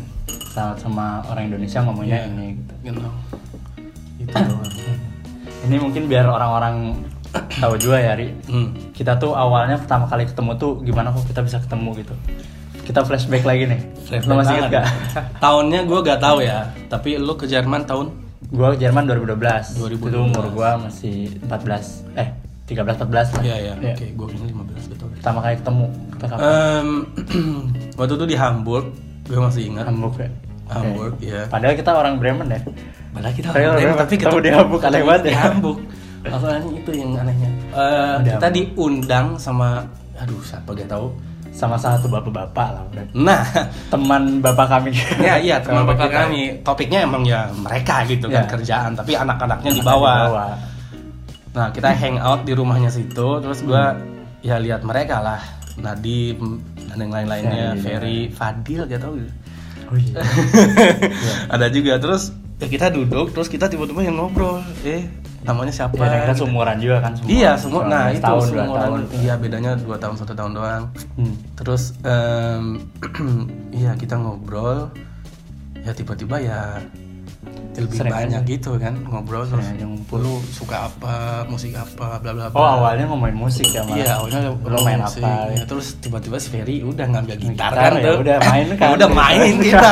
saat 0.50 0.78
sama 0.78 1.06
orang 1.24 1.44
Indonesia 1.46 1.80
ngomongnya 1.80 2.18
Iya. 2.18 2.28
ini 2.28 2.48
gitu. 2.56 2.74
You 2.82 2.94
know. 2.96 3.14
Itu 4.18 4.34
doang. 4.34 4.72
ini 5.60 5.76
mungkin 5.78 6.08
biar 6.08 6.26
orang-orang 6.26 6.96
tahu 7.54 7.76
juga 7.78 8.00
ya 8.00 8.16
Ri 8.16 8.32
Hmm. 8.48 8.72
kita 8.90 9.14
tuh 9.16 9.32
awalnya 9.32 9.76
pertama 9.78 10.08
kali 10.08 10.24
ketemu 10.24 10.56
tuh 10.56 10.80
gimana 10.82 11.12
kok 11.12 11.28
kita 11.28 11.44
bisa 11.44 11.60
ketemu 11.60 11.94
gitu 11.96 12.16
kita 12.90 13.06
flashback 13.06 13.46
lagi 13.46 13.70
nih 13.70 13.80
lo 14.26 14.34
masih 14.36 14.58
ingat 14.58 14.72
gak? 14.74 14.86
Tahunnya 15.44 15.86
gue 15.86 16.00
gak 16.02 16.18
tahu 16.18 16.42
ya, 16.42 16.66
tapi 16.90 17.16
lu 17.16 17.38
ke 17.38 17.46
Jerman 17.46 17.86
tahun 17.86 18.10
gue 18.42 18.68
Jerman 18.76 19.06
2012 19.06 19.78
2012. 19.78 20.10
itu 20.10 20.18
umur 20.18 20.46
gue 20.50 20.70
masih 20.82 21.16
14 21.46 22.18
eh 22.18 22.30
13 22.66 22.82
14 22.98 23.38
lah 23.38 23.42
Iya 23.42 23.56
ya, 23.56 23.74
Iya. 23.78 23.94
oke, 23.94 24.06
gue 24.10 24.26
kira 24.28 24.46
15 24.48 24.90
betul. 24.90 25.08
pertama 25.14 25.40
kali 25.40 25.56
ketemu 25.56 25.86
kita 26.12 26.26
kapan? 26.28 26.42
Em, 26.42 26.90
waktu 27.98 28.14
itu 28.16 28.26
di 28.26 28.36
Hamburg, 28.36 28.86
gue 29.24 29.38
masih 29.38 29.62
ingat. 29.70 29.86
Hamburg 29.86 30.16
ya. 30.18 30.30
Hamburg, 30.68 31.14
iya. 31.20 31.42
padahal 31.46 31.74
kita 31.74 31.92
orang 31.94 32.18
Bremen 32.18 32.46
ya 32.46 32.62
Padahal 33.10 33.34
kita 33.34 33.48
orang 33.50 33.74
Bremen, 33.76 33.98
tapi 33.98 34.14
ketemu 34.18 34.40
di 34.40 34.52
Hamburg, 34.52 34.82
aneh 34.84 35.02
banget 35.02 35.22
di 35.22 35.30
ya. 35.30 35.40
Hamburg. 35.46 35.80
Masalahnya 36.20 36.70
itu 36.76 36.92
yang 36.94 37.12
anehnya. 37.16 37.50
Eh, 37.72 38.16
Di 38.20 38.30
kita 38.34 38.48
diundang 38.50 39.28
sama, 39.38 39.82
aduh 40.14 40.42
siapa 40.42 40.74
gak 40.74 40.90
tahu. 40.90 41.10
Sama 41.60 41.76
satu 41.76 42.08
bapak-bapak 42.08 42.68
lah 42.72 42.84
udah 42.88 43.04
Nah, 43.12 43.44
teman 43.92 44.40
bapak 44.40 44.68
kami 44.72 44.96
ya 45.20 45.36
iya 45.36 45.60
teman 45.64 45.84
Sama 45.84 45.92
bapak 45.92 46.08
kita. 46.08 46.18
kami. 46.24 46.42
Topiknya 46.64 47.00
emang 47.04 47.24
ya 47.24 47.52
mereka 47.52 48.08
gitu 48.08 48.26
kan 48.26 48.48
Iya. 48.48 48.50
kerjaan, 48.50 48.92
tapi 48.96 49.12
anak-anaknya 49.14 49.72
di 49.76 49.84
bawah. 49.84 50.56
Nah 51.50 51.68
kita 51.70 51.92
hangout 51.92 52.42
di 52.44 52.54
rumahnya 52.54 52.88
situ, 52.88 53.28
terus 53.38 53.60
gua 53.62 54.00
ya 54.40 54.56
lihat 54.56 54.82
mereka 54.82 55.20
lah, 55.20 55.42
Nadim 55.76 56.64
dan 56.88 56.98
yang 56.98 57.12
lain-lainnya, 57.12 57.76
Ferry, 57.76 58.32
Ferry, 58.32 58.32
Fadil 58.32 58.82
gak 58.86 59.02
tau 59.02 59.14
gitu. 59.14 59.32
oh 59.86 59.98
iya 60.00 60.22
Ada 61.50 61.68
juga 61.68 61.98
terus 61.98 62.32
ya 62.56 62.68
kita 62.68 62.88
duduk, 62.88 63.32
terus 63.32 63.48
kita 63.48 63.68
tiba-tiba 63.68 64.00
yang 64.00 64.16
ngobrol, 64.16 64.64
eh 64.82 65.04
namanya 65.42 65.72
siapa? 65.72 65.96
ya, 65.98 66.24
kita 66.24 66.36
seumuran 66.36 66.78
juga 66.78 66.98
kan 67.00 67.12
semua 67.14 67.30
Iya 67.30 67.52
semua, 67.56 67.82
nah 67.86 68.04
itu 68.08 68.20
tahun 68.20 68.46
tahun 68.70 69.00
iya 69.16 69.34
bedanya 69.36 69.72
dua 69.76 69.96
tahun 69.96 70.16
satu 70.16 70.34
tahun 70.34 70.52
doang. 70.54 70.84
Hmm. 71.16 71.36
Terus 71.56 71.96
em, 72.02 72.64
iya 73.80 73.92
kita 73.94 74.16
ngobrol, 74.16 74.92
ya 75.78 75.92
tiba-tiba 75.92 76.36
ya 76.38 76.62
lebih 77.72 77.96
Sering 77.96 78.12
banyak 78.12 78.44
aja. 78.44 78.52
gitu 78.52 78.76
kan 78.76 78.92
ngobrol 79.02 79.48
terus 79.48 79.64
Sering 79.64 79.80
aja 79.80 79.86
ngumpul. 79.88 80.20
lu 80.20 80.36
suka 80.46 80.92
apa 80.92 81.16
musik 81.48 81.72
apa 81.72 82.20
bla 82.20 82.36
bla 82.36 82.46
bla 82.46 82.60
Oh 82.60 82.68
awalnya 82.76 83.08
ngomongin 83.08 83.40
musik 83.40 83.72
ya 83.72 83.80
malah. 83.82 83.96
Iya, 83.96 84.12
awalnya 84.20 84.40
lo 84.52 84.78
main 84.84 85.00
musik. 85.00 85.24
apa? 85.24 85.48
Ya, 85.50 85.64
terus 85.64 85.88
tiba-tiba 85.96 86.36
si 86.36 86.52
Ferry 86.52 86.84
udah 86.84 87.08
ngambil 87.08 87.40
gitar, 87.40 87.72
Gitar 87.72 87.72
kan 87.72 87.92
ya, 87.94 88.04
tuh. 88.04 88.16
udah 88.20 88.38
main 88.44 88.68
kan. 88.82 88.90
udah 88.92 89.10
main 89.10 89.54
kita. 89.64 89.92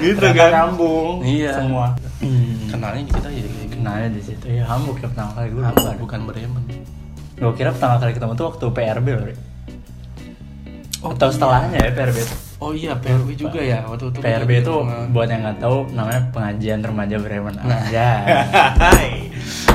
gitu 0.00 0.18
Ternyata 0.18 0.34
kan. 0.34 0.50
nyambung. 0.50 1.14
Iya. 1.22 1.52
Semua. 1.54 1.86
Hmm. 2.18 2.54
Kenalnya 2.66 3.02
kita 3.06 3.28
ya 3.30 3.44
gitu. 3.84 3.86
Kenalnya 3.86 4.08
di 4.10 4.22
situ. 4.22 4.44
Ya 4.48 4.64
Hamburg 4.64 4.96
ya 4.96 5.06
pertama 5.06 5.30
kali 5.32 5.48
gue 5.50 5.60
lupa. 5.60 5.92
bukan 5.94 6.20
Bremen. 6.24 6.64
Gue 7.34 7.52
kira 7.52 7.70
pertama 7.70 7.94
kali 7.98 8.12
ketemu 8.12 8.32
tuh 8.32 8.46
waktu 8.48 8.64
PRB 8.66 9.06
loh. 9.10 9.26
Oh, 11.00 11.12
Atau 11.12 11.28
iya. 11.28 11.34
setelahnya 11.36 11.78
ya 11.78 11.90
PRB 11.92 12.16
itu. 12.16 12.36
Oh 12.56 12.72
iya, 12.72 12.96
PRB 12.96 13.28
juga 13.36 13.60
ya 13.60 13.84
waktu 13.84 14.08
itu. 14.08 14.18
PRB 14.18 14.50
itu 14.58 14.74
buat 15.12 15.28
yang 15.28 15.44
nggak 15.44 15.58
tahu 15.60 15.76
namanya 15.92 16.22
pengajian 16.32 16.80
remaja 16.80 17.16
Bremen 17.18 17.52
Nah. 17.54 17.76
aja. 17.84 18.06
Hai. 18.74 19.28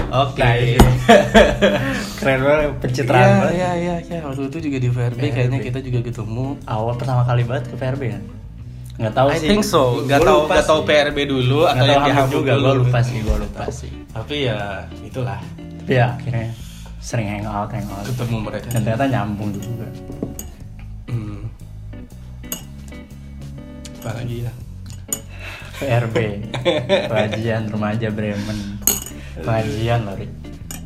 Oke. 0.09 0.41
Nah, 0.41 0.53
itu. 0.57 0.81
Keren 2.17 2.39
banget 2.41 2.69
pencitraan 2.81 3.21
Iya, 3.21 3.37
banget. 3.37 3.53
iya, 3.53 3.71
iya, 3.75 3.95
iya. 4.01 4.19
Waktu 4.25 4.41
itu 4.43 4.57
juga 4.59 4.77
di 4.79 4.89
PRB, 4.89 5.13
PRB. 5.13 5.29
kayaknya 5.29 5.59
kita 5.61 5.79
juga 5.85 5.99
ketemu. 6.01 6.57
Awal 6.65 6.93
pertama 6.97 7.21
kali 7.21 7.45
banget 7.45 7.65
ke 7.69 7.75
PRB 7.77 8.01
kan? 8.09 8.23
Nggak 8.99 9.13
tahu 9.15 9.27
I 9.29 9.37
sih. 9.37 9.47
think 9.47 9.63
so. 9.63 9.83
Gua 9.97 10.09
Gak 10.09 10.19
tau, 10.21 10.37
lupa 10.43 10.53
gak 10.53 10.65
tau 10.65 10.79
sih. 10.79 10.87
PRB 10.87 11.17
dulu 11.23 11.59
Nggak 11.61 11.71
atau 11.71 11.79
tahu 11.79 11.87
yang 11.89 12.03
di 12.03 12.11
Hamburg 12.11 12.19
Hamburg 12.19 12.43
juga. 12.43 12.53
Gue 12.59 12.75
lupa 12.77 12.99
sih, 12.99 13.17
gue 13.17 13.37
lupa 13.39 13.63
sih. 13.69 13.91
Tapi 14.09 14.35
ya 14.43 14.59
itulah 15.01 15.39
Tapi 15.79 15.93
ya 15.93 16.07
akhirnya 16.13 16.47
sering 16.99 17.27
hangout 17.29 17.69
hangout. 17.69 18.03
ketemu 18.05 18.37
mereka. 18.41 18.67
Dan 18.69 18.81
ternyata 18.83 19.05
nyambung 19.07 19.49
juga. 19.55 19.87
Hmm. 21.07 21.41
Apa 23.97 24.09
lagi 24.15 24.35
ya? 24.41 24.51
PRB 25.79 26.15
pengajian 27.07 27.63
remaja 27.65 28.07
Bremen 28.09 28.59
pengajian 29.39 30.03
loh 30.03 30.11
Ri. 30.13 30.27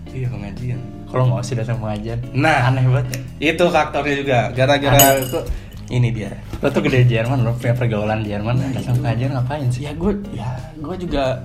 Iya 0.08 0.30
pengajian. 0.30 0.78
kalau 1.10 1.26
mau 1.26 1.42
sih 1.42 1.54
datang 1.54 1.78
pengajian 1.78 2.22
Nah. 2.32 2.70
aneh 2.70 2.86
banget 2.86 3.18
ya 3.40 3.52
Itu 3.52 3.66
faktornya 3.68 4.14
juga. 4.16 4.40
Gara-gara 4.52 5.18
kok 5.20 5.50
ini 5.88 6.10
dia. 6.10 6.32
lo 6.56 6.68
tuh 6.68 6.82
gede 6.82 7.04
Jerman 7.06 7.42
lo 7.42 7.52
punya 7.54 7.74
pergaulan 7.74 8.22
Jerman 8.22 8.56
datang 8.72 8.96
pengajian 8.98 9.32
ngapain 9.34 9.68
sih 9.68 9.84
Ya 9.84 9.92
gue, 9.92 10.14
ya 10.32 10.48
gue 10.76 10.96
juga 10.98 11.44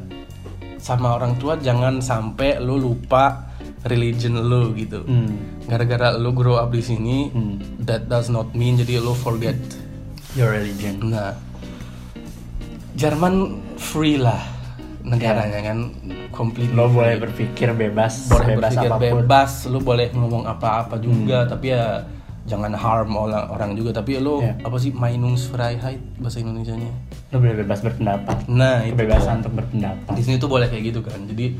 sama 0.78 1.12
orang 1.12 1.34
tua 1.36 1.56
jangan 1.56 1.98
sampai 1.98 2.58
lu 2.58 2.76
lupa 2.76 3.50
religion 3.84 4.38
lu 4.40 4.74
gitu. 4.74 5.02
hmm. 5.02 5.64
Gara-gara 5.64 6.12
lu 6.12 6.30
grow 6.32 6.56
up 6.56 6.70
di 6.70 6.80
sini, 6.80 7.28
Hmm. 7.28 7.58
that 7.80 8.06
does 8.06 8.26
not 8.26 8.50
mean 8.52 8.74
jadi 8.74 8.98
lu 8.98 9.12
forget. 9.12 9.58
your 10.32 10.50
religion 10.50 11.00
Nah, 11.04 11.34
Jerman 12.94 13.34
free 13.76 14.16
lah 14.16 14.38
negaranya 15.00 15.60
kan, 15.64 15.78
completely. 16.30 16.74
lo 16.74 16.84
boleh 16.86 17.16
berpikir 17.16 17.72
bebas 17.72 18.28
boleh 18.28 18.54
bebas 18.54 18.70
berpikir 18.70 18.88
apa 18.88 18.96
pun 18.98 19.08
Hmm. 19.08 19.18
bebas, 19.24 19.50
lu 19.66 19.78
boleh 19.80 20.06
ngomong 20.10 20.44
apa-apa 20.44 20.94
juga, 20.98 21.42
tapi 21.44 21.70
ya 21.70 22.04
jangan 22.44 22.70
harm 22.70 23.10
orang 23.12 23.48
orang 23.48 23.70
juga. 23.72 23.90
Tapi 23.92 24.18
lu 24.18 24.38
Iya. 24.38 24.54
apa 24.60 24.76
sih 24.76 24.92
Meinungsfreiheit 24.92 25.98
bahasa 26.16 26.38
Indonesianya? 26.38 26.92
lo 27.28 27.36
boleh 27.38 27.60
bebas 27.60 27.84
berpendapat 27.84 28.48
Nah, 28.48 28.80
itu 28.82 28.96
kebebasan 28.96 29.44
untuk 29.44 29.52
berpendapat 29.54 30.16
di 30.16 30.22
sini 30.22 30.36
tuh 30.38 30.48
boleh 30.48 30.64
kayak 30.64 30.80
gitu 30.86 31.00
kan 31.02 31.20
jadi 31.26 31.52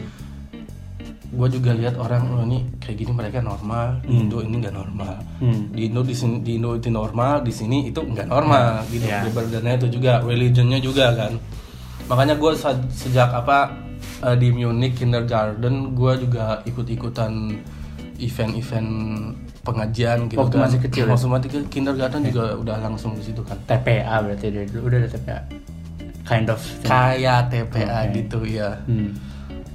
gue 1.29 1.49
juga 1.51 1.77
lihat 1.77 1.95
orang 1.95 2.25
oh 2.27 2.41
ini 2.43 2.65
kayak 2.79 2.97
gini 2.99 3.13
mereka 3.13 3.39
normal 3.39 4.01
di 4.01 4.17
Indo 4.17 4.41
ini 4.41 4.59
nggak 4.59 4.73
normal 4.73 5.21
Hmm. 5.37 5.69
di 5.69 5.85
Indo 5.85 6.01
di 6.01 6.17
sini 6.17 6.41
di 6.41 6.57
Indo 6.57 6.73
itu 6.73 6.89
normal 6.89 7.45
di 7.45 7.53
sini 7.53 7.85
itu 7.85 8.01
nggak 8.01 8.27
normal 8.27 8.81
gitu 8.89 9.05
Ya. 9.05 9.21
Berbedanya 9.23 9.77
itu 9.77 9.93
juga 9.93 10.25
religionnya 10.25 10.81
juga 10.81 11.13
kan 11.13 11.37
makanya 12.09 12.33
gue 12.35 12.53
sejak 12.89 13.29
apa 13.29 13.69
eh, 14.25 14.35
di 14.35 14.49
Munich 14.49 14.97
kindergarten 14.97 15.93
gue 15.93 16.13
juga 16.19 16.65
ikut-ikutan 16.65 17.61
event-event 18.19 18.91
pengajian 19.69 20.33
gitu 20.33 20.41
Waktu 20.41 20.57
kan. 20.57 20.65
masih 20.65 20.79
kecil 20.81 21.05
ya? 21.05 21.13
Waktu 21.13 21.29
masih 21.29 21.49
kecil, 21.53 21.63
kindergarten 21.69 22.21
juga 22.25 22.57
udah 22.57 22.77
langsung 22.81 23.13
di 23.13 23.23
situ 23.23 23.45
kan. 23.45 23.61
TPA 23.69 24.25
berarti 24.25 24.47
dia 24.49 24.65
dulu 24.65 24.89
udah 24.89 24.99
ada 25.05 25.11
TPA 25.13 25.41
kind 26.29 26.49
of 26.53 26.61
thing. 26.61 26.89
kayak 26.89 27.41
TPA 27.49 28.01
Oke. 28.05 28.13
gitu 28.21 28.39
ya 28.45 28.71
hmm. 28.85 29.11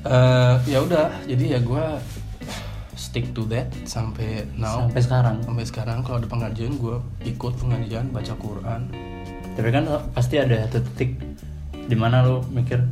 Eh, 0.03 0.55
ya 0.67 0.83
udah 0.83 1.07
jadi 1.23 1.55
ya 1.55 1.59
gue 1.63 1.85
stick 3.00 3.31
to 3.31 3.47
that 3.47 3.71
sampai 3.88 4.43
now. 4.59 4.83
Sampai 4.83 5.00
sekarang? 5.00 5.35
Sampai 5.47 5.63
sekarang 5.63 5.97
kalau 6.03 6.19
ada 6.19 6.27
pengajian 6.27 6.75
gue 6.75 7.00
ikut 7.23 7.55
pengajian 7.55 8.12
baca 8.12 8.35
Quran. 8.35 8.91
Tapi 9.55 9.69
kan 9.71 9.88
pasti 10.12 10.43
ada 10.43 10.67
satu 10.67 10.83
titik 10.91 11.15
di 11.88 11.95
mana 11.95 12.19
lo 12.19 12.43
mikir 12.51 12.83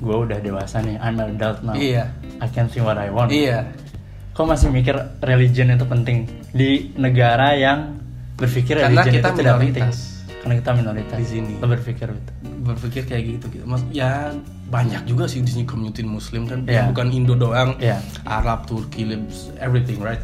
gue 0.00 0.16
udah 0.16 0.40
dewasa 0.40 0.80
nih 0.80 0.96
I'm 0.96 1.20
an 1.20 1.36
adult 1.36 1.60
now. 1.60 1.76
Iya. 1.76 2.08
I 2.40 2.48
can 2.48 2.72
see 2.72 2.80
what 2.80 2.96
I 2.96 3.12
want. 3.12 3.28
Iya 3.28 3.68
kok 4.38 4.46
masih 4.46 4.70
mikir 4.70 4.94
religion 5.20 5.66
itu 5.68 5.82
penting 5.84 6.18
di 6.52 6.94
negara 6.94 7.52
yang 7.52 7.98
berpikir 8.34 8.78
Karena 8.78 9.02
religion 9.02 9.14
kita 9.16 9.28
itu 9.28 9.36
tidak 9.36 9.54
penting 9.56 9.82
minoritas. 9.82 9.98
karena 10.38 10.54
kita 10.54 10.70
minoritas 10.72 11.16
Di 11.18 11.26
sini. 11.26 11.52
lo 11.58 11.66
berpikir 11.66 12.08
itu 12.08 12.32
berpikir 12.60 13.02
kayak 13.02 13.22
gitu 13.26 13.46
gitu 13.50 13.64
mas 13.66 13.82
ya 13.90 14.30
banyak 14.68 15.02
juga 15.04 15.26
sih 15.26 15.40
di 15.40 15.50
sini 15.50 15.64
community 15.64 16.06
Muslim 16.06 16.46
kan 16.46 16.62
Iya. 16.64 16.86
bukan 16.86 17.10
Indo 17.10 17.34
doang 17.34 17.74
Iya. 17.76 17.98
Arab 18.22 18.62
Turki 18.64 19.02
Libs 19.04 19.50
everything 19.58 19.98
right 19.98 20.22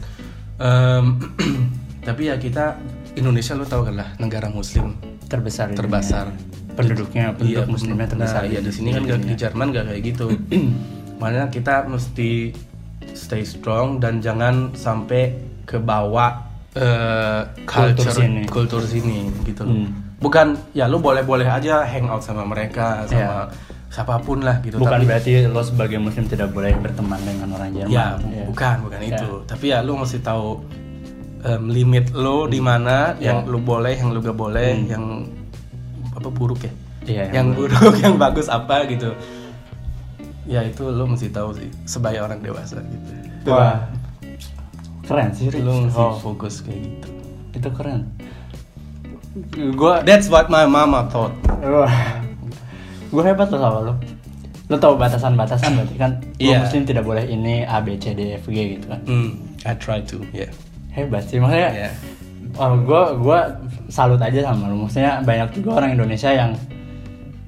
Em, 0.55 1.19
tapi 2.07 2.31
ya 2.31 2.39
kita 2.39 2.79
Indonesia 3.13 3.53
lo 3.53 3.67
tau 3.67 3.83
kan 3.83 3.97
lah 3.97 4.15
negara 4.17 4.47
Muslim 4.47 4.95
terbesar 5.27 5.75
Terbesar. 5.75 6.31
dunia. 6.31 6.71
penduduknya 6.73 7.25
penduduk 7.33 7.67
muslimnya 7.69 8.07
terbesar 8.07 8.43
Nah, 8.43 8.51
iya 8.53 8.61
di 8.61 8.71
sini 8.71 8.91
kan 8.91 9.03
gak, 9.05 9.19
di 9.21 9.35
Jerman 9.35 9.67
gak 9.71 9.85
kayak 9.89 10.03
gitu. 10.05 10.27
Makanya 11.19 11.47
kita 11.49 11.87
mesti 11.87 12.55
stay 13.35 13.43
strong 13.45 13.99
dan 13.99 14.19
jangan 14.19 14.71
sampai 14.73 15.35
ke 15.63 15.77
bawah 15.77 16.39
eh, 16.73 17.43
Kultur 17.65 18.07
culture 18.07 18.15
sini. 18.15 18.43
kultur 18.47 18.83
sini 18.83 19.19
gitu 19.43 19.63
loh. 19.63 19.75
Hmm. 19.75 19.91
Bukan 20.17 20.47
ya 20.71 20.87
lu 20.87 20.99
boleh-boleh 20.99 21.45
aja 21.45 21.83
hang 21.83 22.07
out 22.07 22.23
sama 22.23 22.43
mereka 22.43 23.03
sama 23.05 23.51
siapa 23.91 24.19
pun 24.19 24.41
lah 24.41 24.59
gitu 24.59 24.75
bukan 24.77 24.91
tapi 24.93 25.07
berarti 25.07 25.33
lo 25.47 25.63
sebagai 25.63 25.99
muslim 25.99 26.25
tidak 26.25 26.51
boleh 26.51 26.75
berteman 26.75 27.15
dengan 27.21 27.47
orang 27.53 27.71
Jerman 27.71 27.91
ya 27.93 28.07
Iya. 28.19 28.45
bukan 28.45 28.77
bukan 28.83 28.99
Ya. 29.01 29.11
itu. 29.13 29.31
Tapi 29.45 29.65
ya 29.69 29.79
lu 29.81 29.95
mesti 29.95 30.19
tahu 30.19 30.67
em, 31.41 31.63
limit 31.69 32.11
lo 32.11 32.47
di 32.47 32.59
mana 32.59 33.15
yang 33.19 33.43
Ya. 33.43 33.51
lu 33.51 33.59
boleh, 33.61 33.95
yang 33.95 34.11
lu 34.11 34.19
gak 34.19 34.35
boleh, 34.35 34.71
Hmm. 34.75 34.87
yang 34.89 35.05
apa 36.11 36.27
buruk 36.29 36.59
ya? 36.61 36.73
Iya, 37.05 37.25
yang 37.33 37.53
buruk 37.53 37.75
yang 38.03 38.17
bagus 38.17 38.49
apa 38.49 38.83
gitu 38.87 39.13
ya 40.45 40.61
itu 40.61 40.85
lo 40.85 41.05
mesti 41.05 41.29
tahu 41.29 41.53
sih 41.53 41.69
sebagai 41.85 42.21
orang 42.21 42.41
dewasa 42.41 42.77
gitu 42.81 43.09
wah 43.51 43.85
keren 45.05 45.29
sih 45.37 45.53
mesti 45.53 45.93
Oh, 45.97 46.17
fokus 46.17 46.65
kayak 46.65 46.81
gitu 46.81 47.09
itu 47.55 47.69
keren 47.73 48.09
gua 49.75 50.01
that's 50.07 50.31
what 50.31 50.47
my 50.49 50.65
mama 50.65 51.05
thought 51.11 51.35
gue 53.15 53.23
hebat 53.23 53.47
loh 53.47 53.61
sama 53.63 53.79
lo. 53.87 53.95
Lo 54.67 54.75
tau 54.81 54.99
batasan-batasan 54.99 55.77
berarti 55.79 55.95
kan? 55.95 56.19
Lo 56.19 56.51
Iya. 56.51 56.67
muslim 56.67 56.83
tidak 56.83 57.07
boleh 57.07 57.23
ini 57.31 57.63
A 57.63 57.79
B 57.79 57.95
C 57.95 58.11
D 58.11 58.35
F 58.35 58.51
G 58.51 58.75
gitu 58.75 58.91
kan? 58.91 58.99
hmm, 59.07 59.31
I 59.63 59.77
try 59.79 60.03
to 60.03 60.19
yeah 60.35 60.51
Hebat 60.91 61.31
sih 61.31 61.39
maksudnya. 61.39 61.71
yeah 61.91 61.95
Oh, 62.55 62.75
gue 62.79 63.03
gua 63.19 63.55
salut 63.87 64.19
aja 64.19 64.51
sama 64.51 64.67
lo. 64.71 64.87
Maksudnya 64.87 65.23
banyak 65.23 65.59
juga 65.59 65.83
orang 65.83 65.95
Indonesia 65.95 66.31
yang 66.31 66.55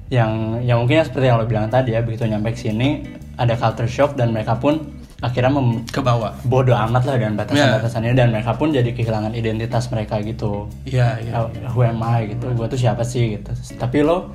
yang 0.07 0.59
yang 0.63 0.83
mungkin 0.83 1.03
seperti 1.03 1.27
yang 1.27 1.39
lo 1.39 1.47
bilang 1.47 1.67
tadi 1.67 1.95
ya 1.95 1.99
begitu 1.99 2.23
nyampe 2.27 2.55
sini 2.55 3.03
ada 3.35 3.55
culture 3.59 3.87
shock 3.87 4.15
dan 4.15 4.31
mereka 4.31 4.55
pun 4.55 4.79
akhirnya 5.17 5.49
mem 5.49 5.81
ke 5.83 5.97
bawah 5.97 6.29
bodoh 6.43 6.77
amat 6.79 7.03
lah 7.03 7.15
dengan 7.15 7.33
Iya. 7.33 7.39
batasan-batasan 7.41 8.01
ini 8.03 8.13
dan 8.13 8.29
mereka 8.29 8.53
pun 8.53 8.69
jadi 8.69 8.85
kehilangan 8.87 9.33
identitas 9.33 9.89
mereka 9.89 10.21
gitu. 10.21 10.69
iya 10.83 11.17
iya 11.17 11.31
How- 11.35 11.49
Who 11.71 11.81
am 11.83 11.97
I 11.99 12.31
gitu? 12.31 12.45
Gue 12.51 12.67
tuh 12.67 12.77
siapa 12.77 13.01
sih 13.01 13.35
gitu. 13.35 13.49
Tapi 13.75 14.01
lo 14.01 14.29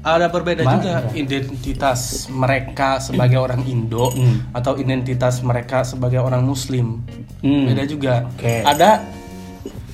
ada 0.00 0.28
berbeda 0.28 0.62
Mana 0.62 0.76
juga 0.76 0.90
ada? 1.00 1.08
identitas 1.12 2.00
mereka 2.28 3.00
sebagai 3.00 3.34
orang 3.36 3.64
Indo 3.64 4.12
Hmm. 4.12 4.52
atau 4.52 4.76
identitas 4.76 5.40
mereka 5.40 5.80
sebagai 5.82 6.20
orang 6.20 6.44
Muslim 6.44 7.00
Hmm. 7.40 7.64
beda 7.66 7.82
juga 7.84 8.28
Oke. 8.30 8.60
ada 8.62 9.00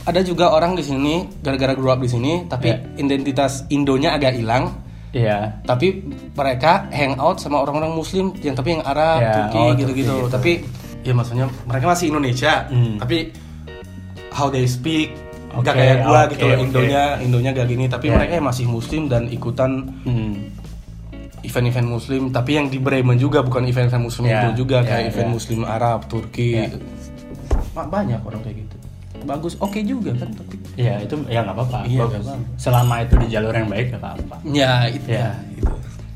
ada 0.03 0.21
juga 0.21 0.51
orang 0.51 0.75
di 0.75 0.83
sini 0.83 1.15
gara-gara 1.39 1.73
grow 1.73 1.89
up 1.89 2.01
di 2.01 2.11
sini 2.11 2.45
tapi 2.45 2.69
Ya. 2.69 2.83
identitas 2.97 3.65
Indonya 3.69 4.13
agak 4.13 4.35
hilang 4.35 4.83
Iya. 5.11 5.59
tapi 5.63 6.07
mereka 6.31 6.87
hangout 6.89 7.37
sama 7.37 7.59
orang-orang 7.59 7.91
muslim 7.91 8.31
yang 8.37 8.55
tapi 8.55 8.75
yang 8.75 8.83
Arab, 8.83 9.19
Ya, 9.19 9.33
Turki 9.35 9.59
oh, 9.59 9.71
gitu-gitu. 9.75 10.15
Gitu. 10.17 10.31
Tapi 10.31 10.53
ya 11.01 11.13
maksudnya 11.13 11.47
mereka 11.65 11.87
masih 11.89 12.07
Indonesia, 12.09 12.53
Hmm. 12.67 12.95
tapi 12.97 13.35
how 14.31 14.47
they 14.47 14.65
speak 14.65 15.11
Oke, 15.51 15.67
gak 15.67 15.75
kayak 15.75 15.97
gua 16.01 16.21
oke, 16.21 16.31
gitu 16.31 16.45
loh 16.45 16.55
oke. 16.55 16.63
Indonya, 16.63 17.03
Indonya 17.19 17.51
gak 17.53 17.67
gini, 17.67 17.85
tapi 17.87 18.07
Ya. 18.07 18.15
mereka 18.15 18.39
masih 18.39 18.65
muslim 18.65 19.03
dan 19.07 19.27
ikutan 19.27 19.91
Hmm. 20.01 20.47
event-event 21.41 21.89
muslim, 21.89 22.23
tapi 22.29 22.55
yang 22.55 22.69
di 22.69 22.79
Bremen 22.79 23.17
juga 23.17 23.41
bukan 23.41 23.65
event-event 23.65 24.05
muslim 24.05 24.25
Ya, 24.25 24.47
itu 24.47 24.63
juga 24.63 24.79
ya, 24.79 24.87
kayak 24.87 25.05
event 25.11 25.27
ya. 25.27 25.33
muslim 25.33 25.61
Arab, 25.65 26.07
Turki. 26.07 26.55
Ma- 27.73 27.83
Banyak 27.83 28.21
orang 28.21 28.41
kayak 28.41 28.57
gitu. 28.61 28.77
Bagus, 29.21 29.53
oke 29.59 29.77
juga 29.81 30.15
kan 30.15 30.31
tapi 30.31 30.57
Iya 30.81 30.95
itu 31.01 31.15
ya 31.27 31.41
nggak 31.43 31.55
apa-apa. 31.55 31.79
Iya. 31.85 32.05
Selama 32.57 32.95
itu 33.01 33.15
di 33.17 33.27
jalur 33.29 33.53
yang 33.53 33.69
baik 33.69 33.87
nggak 33.91 34.01
apa-apa. 34.01 34.37
ya 34.47 34.73
itu 34.87 35.07
Ya. 35.07 35.21
ya, 35.21 35.31
itu. 35.53 35.73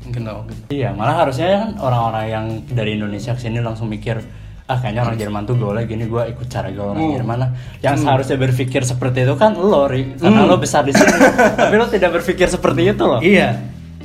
genau 0.07 0.45
gitu. 0.45 0.61
Iya, 0.71 0.89
malah 0.91 1.15
harusnya 1.19 1.47
kan 1.55 1.69
orang-orang 1.79 2.25
yang 2.27 2.45
dari 2.67 2.93
Indonesia 2.93 3.31
ke 3.31 3.41
sini 3.41 3.57
langsung 3.59 3.85
mikir 3.87 4.17
ah 4.65 4.75
kayaknya 4.75 5.01
orang 5.03 5.13
Jerman 5.15 5.41
tuh 5.43 5.53
gaulnya 5.55 5.85
gini 5.85 6.05
gue 6.05 6.23
ikut 6.27 6.47
cara 6.47 6.69
gaul 6.69 6.89
orang 6.89 7.03
Hmm. 7.03 7.15
Jerman 7.15 7.37
lah 7.37 7.49
yang 7.79 7.95
seharusnya 7.95 8.33
berpikir 8.35 8.81
seperti 8.81 9.21
itu 9.21 9.33
kan 9.35 9.53
lo 9.53 9.85
Ri 9.85 10.13
karena 10.15 10.41
lo 10.43 10.57
besar 10.57 10.81
di 10.81 10.89
sini 10.89 11.05
tapi 11.59 11.73
lo 11.75 11.85
tidak 11.85 12.09
berpikir 12.15 12.47
seperti 12.47 12.81
itu 12.87 13.03
loh 13.03 13.21
Iya. 13.21 13.61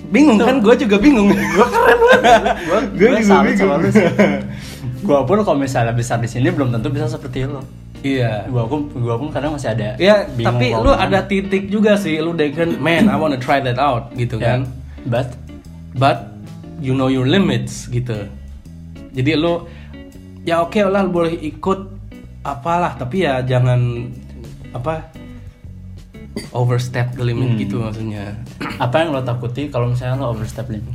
Bingung 0.07 0.37
kan? 0.37 0.59
Gue 0.59 0.75
juga 0.75 0.99
bingung. 0.99 1.31
gue 1.55 1.67
keren 1.67 1.99
banget. 2.03 2.55
gue 2.61 2.79
Gue 2.93 3.09
juga 3.17 3.41
bingung. 3.41 3.83
gue 5.07 5.19
pun 5.23 5.39
kalau 5.41 5.57
misalnya 5.57 5.93
besar 5.93 6.19
di 6.19 6.29
sini 6.29 6.51
belum 6.51 6.69
tentu 6.71 6.89
bisa 6.89 7.09
seperti 7.09 7.47
lo 7.47 7.65
Iya. 8.01 8.49
gue 8.49 8.65
pun 8.65 8.89
gua 8.97 9.21
pun 9.21 9.29
kadang 9.29 9.53
masih 9.53 9.77
ada 9.77 9.93
Ya, 10.01 10.25
bingung 10.33 10.57
tapi 10.57 10.67
lu 10.73 10.91
ada 10.91 11.21
titik 11.23 11.69
juga 11.69 11.95
sih, 11.95 12.17
lu 12.17 12.33
kan, 12.33 12.81
man, 12.81 13.07
I 13.07 13.17
wanna 13.17 13.37
try 13.37 13.61
that 13.61 13.77
out 13.77 14.09
gitu 14.15 14.41
ya, 14.41 14.57
kan. 14.57 14.61
but 15.05 15.37
But 15.91 16.33
you 16.79 16.95
know 16.95 17.11
your 17.11 17.27
limits 17.27 17.91
gitu. 17.91 18.15
Jadi 19.11 19.35
lu 19.35 19.67
ya 20.43 20.63
oke 20.63 20.79
lah 20.81 21.03
lu 21.03 21.11
boleh 21.11 21.35
ikut 21.35 21.81
apalah, 22.41 22.95
tapi 22.95 23.27
ya 23.27 23.43
jangan 23.43 24.07
apa 24.71 25.11
overstep 26.55 27.19
the 27.19 27.27
limit 27.27 27.53
Hmm. 27.53 27.59
gitu 27.59 27.77
maksudnya. 27.83 28.39
apa 28.79 29.03
yang 29.03 29.11
lo 29.13 29.21
takuti 29.21 29.67
kalau 29.67 29.91
misalnya 29.91 30.23
lo 30.23 30.31
overstep 30.31 30.71
limit 30.71 30.95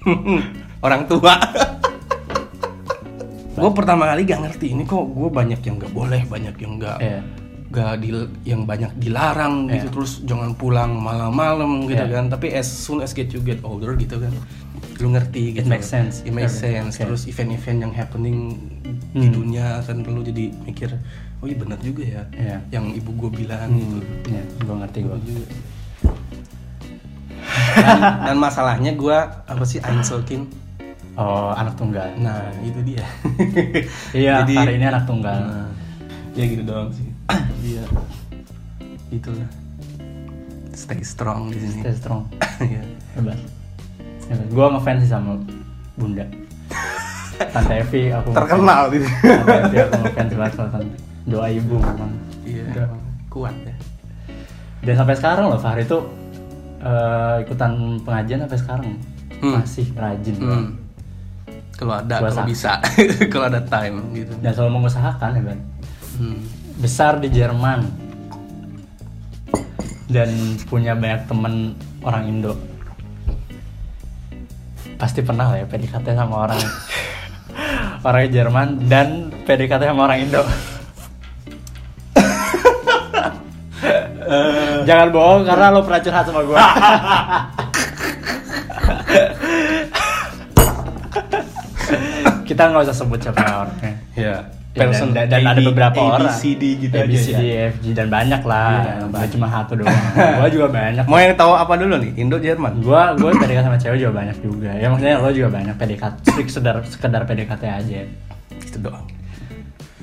Orang 0.80 1.04
tua. 1.04 1.34
Gue 3.60 3.70
pertama 3.70 4.04
kali 4.06 4.22
gak 4.24 4.40
ngerti 4.40 4.66
ini 4.72 4.82
kok 4.82 5.04
gue 5.06 5.28
banyak 5.28 5.60
yang 5.60 5.76
gak 5.76 5.92
boleh, 5.92 6.20
banyak 6.24 6.56
yang 6.56 6.72
gak 6.76 6.98
Iya. 6.98 7.20
gak 7.70 8.02
di 8.02 8.08
yang 8.42 8.66
banyak 8.66 8.90
dilarang 8.96 9.68
gitu 9.68 9.86
Iya. 9.86 9.94
terus 9.94 10.12
jangan 10.24 10.50
pulang 10.52 10.90
malam-malam 10.90 11.86
gitu 11.86 12.02
Iya. 12.02 12.18
kan 12.18 12.24
tapi 12.26 12.50
as 12.50 12.66
soon 12.66 12.98
as 12.98 13.12
get 13.12 13.30
you 13.30 13.38
get 13.38 13.62
older 13.62 13.94
gitu 13.94 14.18
kan 14.18 14.34
lu 14.98 15.08
ngerti 15.10 15.54
It 15.54 15.62
gitu 15.62 15.68
makes 15.70 15.86
sense. 15.86 16.20
it 16.22 16.30
makes 16.30 16.58
Okay. 16.58 16.76
sense 16.76 16.98
terus 16.98 17.24
event-event 17.24 17.78
yang 17.80 17.92
happening 17.92 18.58
di 19.12 19.28
Hmm. 19.28 19.32
dunia 19.32 19.80
kan 19.80 20.02
lu 20.02 20.20
jadi 20.20 20.50
mikir 20.60 20.90
oh 21.38 21.46
iya 21.46 21.56
benar 21.56 21.78
juga 21.78 22.02
ya 22.02 22.22
Iya. 22.32 22.58
yang 22.70 22.90
ibu 22.90 23.10
gue 23.16 23.30
bilang 23.38 23.70
gitu 23.72 23.96
ya 24.28 24.42
gue 24.58 24.74
ngerti 24.76 24.98
gue 25.00 25.16
dan, 27.70 28.00
dan 28.26 28.36
masalahnya 28.36 28.92
gue 28.92 29.16
apa 29.46 29.64
sih 29.64 29.78
Einzelkind 29.80 30.50
oh 31.16 31.50
anak 31.52 31.74
tunggal. 31.74 32.06
Nah 32.18 32.38
itu 32.60 32.78
dia. 32.84 33.04
Iya 34.16 34.42
Jadi- 34.44 34.56
hari 34.58 34.72
ini 34.78 34.86
anak 34.86 35.04
tunggal. 35.06 35.38
Nah, 35.38 35.70
ya 36.34 36.44
gitu 36.46 36.62
doang 36.62 36.90
sih. 36.92 37.06
Iya. 37.66 37.84
Itulah. 39.10 39.50
Stay 40.72 41.02
strong 41.02 41.50
di 41.50 41.58
sini. 41.58 41.82
Stay 41.82 41.94
strong. 41.94 42.26
Iya. 42.60 42.82
hebat. 43.16 43.38
Hebat. 44.28 44.46
Gue 44.48 44.66
ngefans 44.68 45.00
sih 45.00 45.10
sama 45.10 45.34
bunda. 45.96 46.24
Tante 47.54 47.72
Evi 47.72 48.12
aku 48.12 48.36
terkenal 48.36 48.92
gitu 48.92 49.08
tante 49.24 49.54
Evi 49.64 49.76
aku 49.80 49.96
ngefans 50.04 50.32
banget 50.36 50.52
sama 50.54 50.68
tante. 50.70 50.96
Doa 51.24 51.46
ibu 51.48 51.76
memang. 51.76 52.12
iya 52.44 52.64
Udah. 52.68 52.88
kuat 53.28 53.54
ya. 53.64 53.74
Dan 54.80 54.94
sampai 54.96 55.14
sekarang 55.16 55.48
loh 55.48 55.56
Fahri 55.56 55.84
tuh 55.84 56.04
eh, 56.80 57.44
ikutan 57.44 57.72
pengajian 58.04 58.44
sampai 58.44 58.58
sekarang. 58.60 58.92
Hmm. 59.40 59.56
masih 59.56 59.88
rajin. 59.96 60.36
Hmm. 60.36 60.66
Kalau 61.80 61.96
ada 61.96 62.20
kalau 62.20 62.44
bisa. 62.44 62.76
Kalau 63.32 63.48
ada 63.48 63.64
time 63.64 64.12
gitu. 64.12 64.36
Dan 64.44 64.52
selalu 64.52 64.84
mengusahakan 64.84 65.40
ya 65.40 65.42
Ban 65.48 65.56
hmm. 66.20 66.40
besar 66.76 67.16
di 67.16 67.32
Jerman. 67.32 67.88
Dan 70.10 70.60
punya 70.68 70.92
banyak 70.92 71.24
temen 71.24 71.72
orang 72.04 72.28
Indo. 72.28 72.52
Pasti 75.00 75.24
pernah 75.24 75.48
lah 75.48 75.64
ya 75.64 75.66
PDKT 75.70 76.12
sama 76.12 76.44
orang 76.44 76.60
orang 78.06 78.28
Jerman 78.28 78.68
dan 78.84 79.32
PDKT 79.48 79.88
sama 79.88 80.04
orang 80.04 80.20
Indo. 80.20 80.44
Jangan 84.84 85.08
bohong 85.08 85.48
karena 85.48 85.72
lo 85.72 85.80
pernah 85.80 86.04
curhat 86.04 86.28
sama 86.28 86.44
gue 86.44 86.60
kita 92.60 92.76
nggak 92.76 92.84
usah 92.84 92.96
sebut 93.00 93.18
siapa 93.24 93.40
orangnya. 93.40 93.94
Ya 94.12 94.36
Ya, 94.70 94.86
dan, 94.86 95.10
dan, 95.10 95.26
dan 95.26 95.42
ada 95.50 95.60
beberapa 95.66 95.98
orang. 95.98 96.30
ABCD 96.30 96.62
gitu 96.78 96.94
A, 96.94 97.02
B, 97.02 97.10
aja 97.10 97.18
C, 97.18 97.26
ya. 97.26 97.38
D, 97.40 97.42
E, 97.42 97.58
F, 97.58 97.74
G 97.82 97.86
dan 97.90 98.06
banyak 98.06 98.38
lah. 98.46 98.70
Iya, 98.70 98.92
Nggak 99.02 99.10
banyak. 99.10 99.30
cuma 99.34 99.46
satu 99.50 99.72
doang. 99.74 100.02
Gua 100.14 100.46
juga 100.46 100.66
banyak. 100.70 101.04
Mau 101.10 101.18
yang 101.18 101.34
tahu 101.34 101.52
apa 101.58 101.74
dulu 101.74 101.94
nih? 101.98 102.10
Indo 102.14 102.38
Jerman? 102.38 102.72
Gua 102.78 103.18
gua 103.18 103.34
PDKT 103.34 103.66
sama 103.66 103.78
cewek 103.82 103.98
juga 103.98 104.12
banyak 104.22 104.36
juga. 104.38 104.70
Ya 104.70 104.86
maksudnya 104.86 105.18
lo 105.18 105.30
juga 105.34 105.48
banyak 105.50 105.74
PDKT 105.74 106.14
sekedar 106.46 106.76
sekedar 106.86 107.22
PDKT 107.26 107.62
aja. 107.66 107.98
Itu 108.62 108.78
doang. 108.78 109.10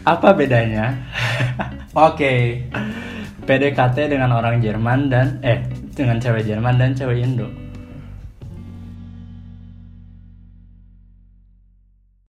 Apa 0.03 0.35
bedanya? 0.35 0.99
Oke. 1.95 2.67
PDKT 3.47 3.97
dengan 4.11 4.35
orang 4.35 4.59
Jerman 4.59 5.07
dan 5.07 5.39
eh 5.47 5.63
dengan 5.95 6.19
cewek 6.19 6.43
Jerman 6.43 6.75
dan 6.75 6.91
cewek 6.91 7.23
Indo 7.23 7.47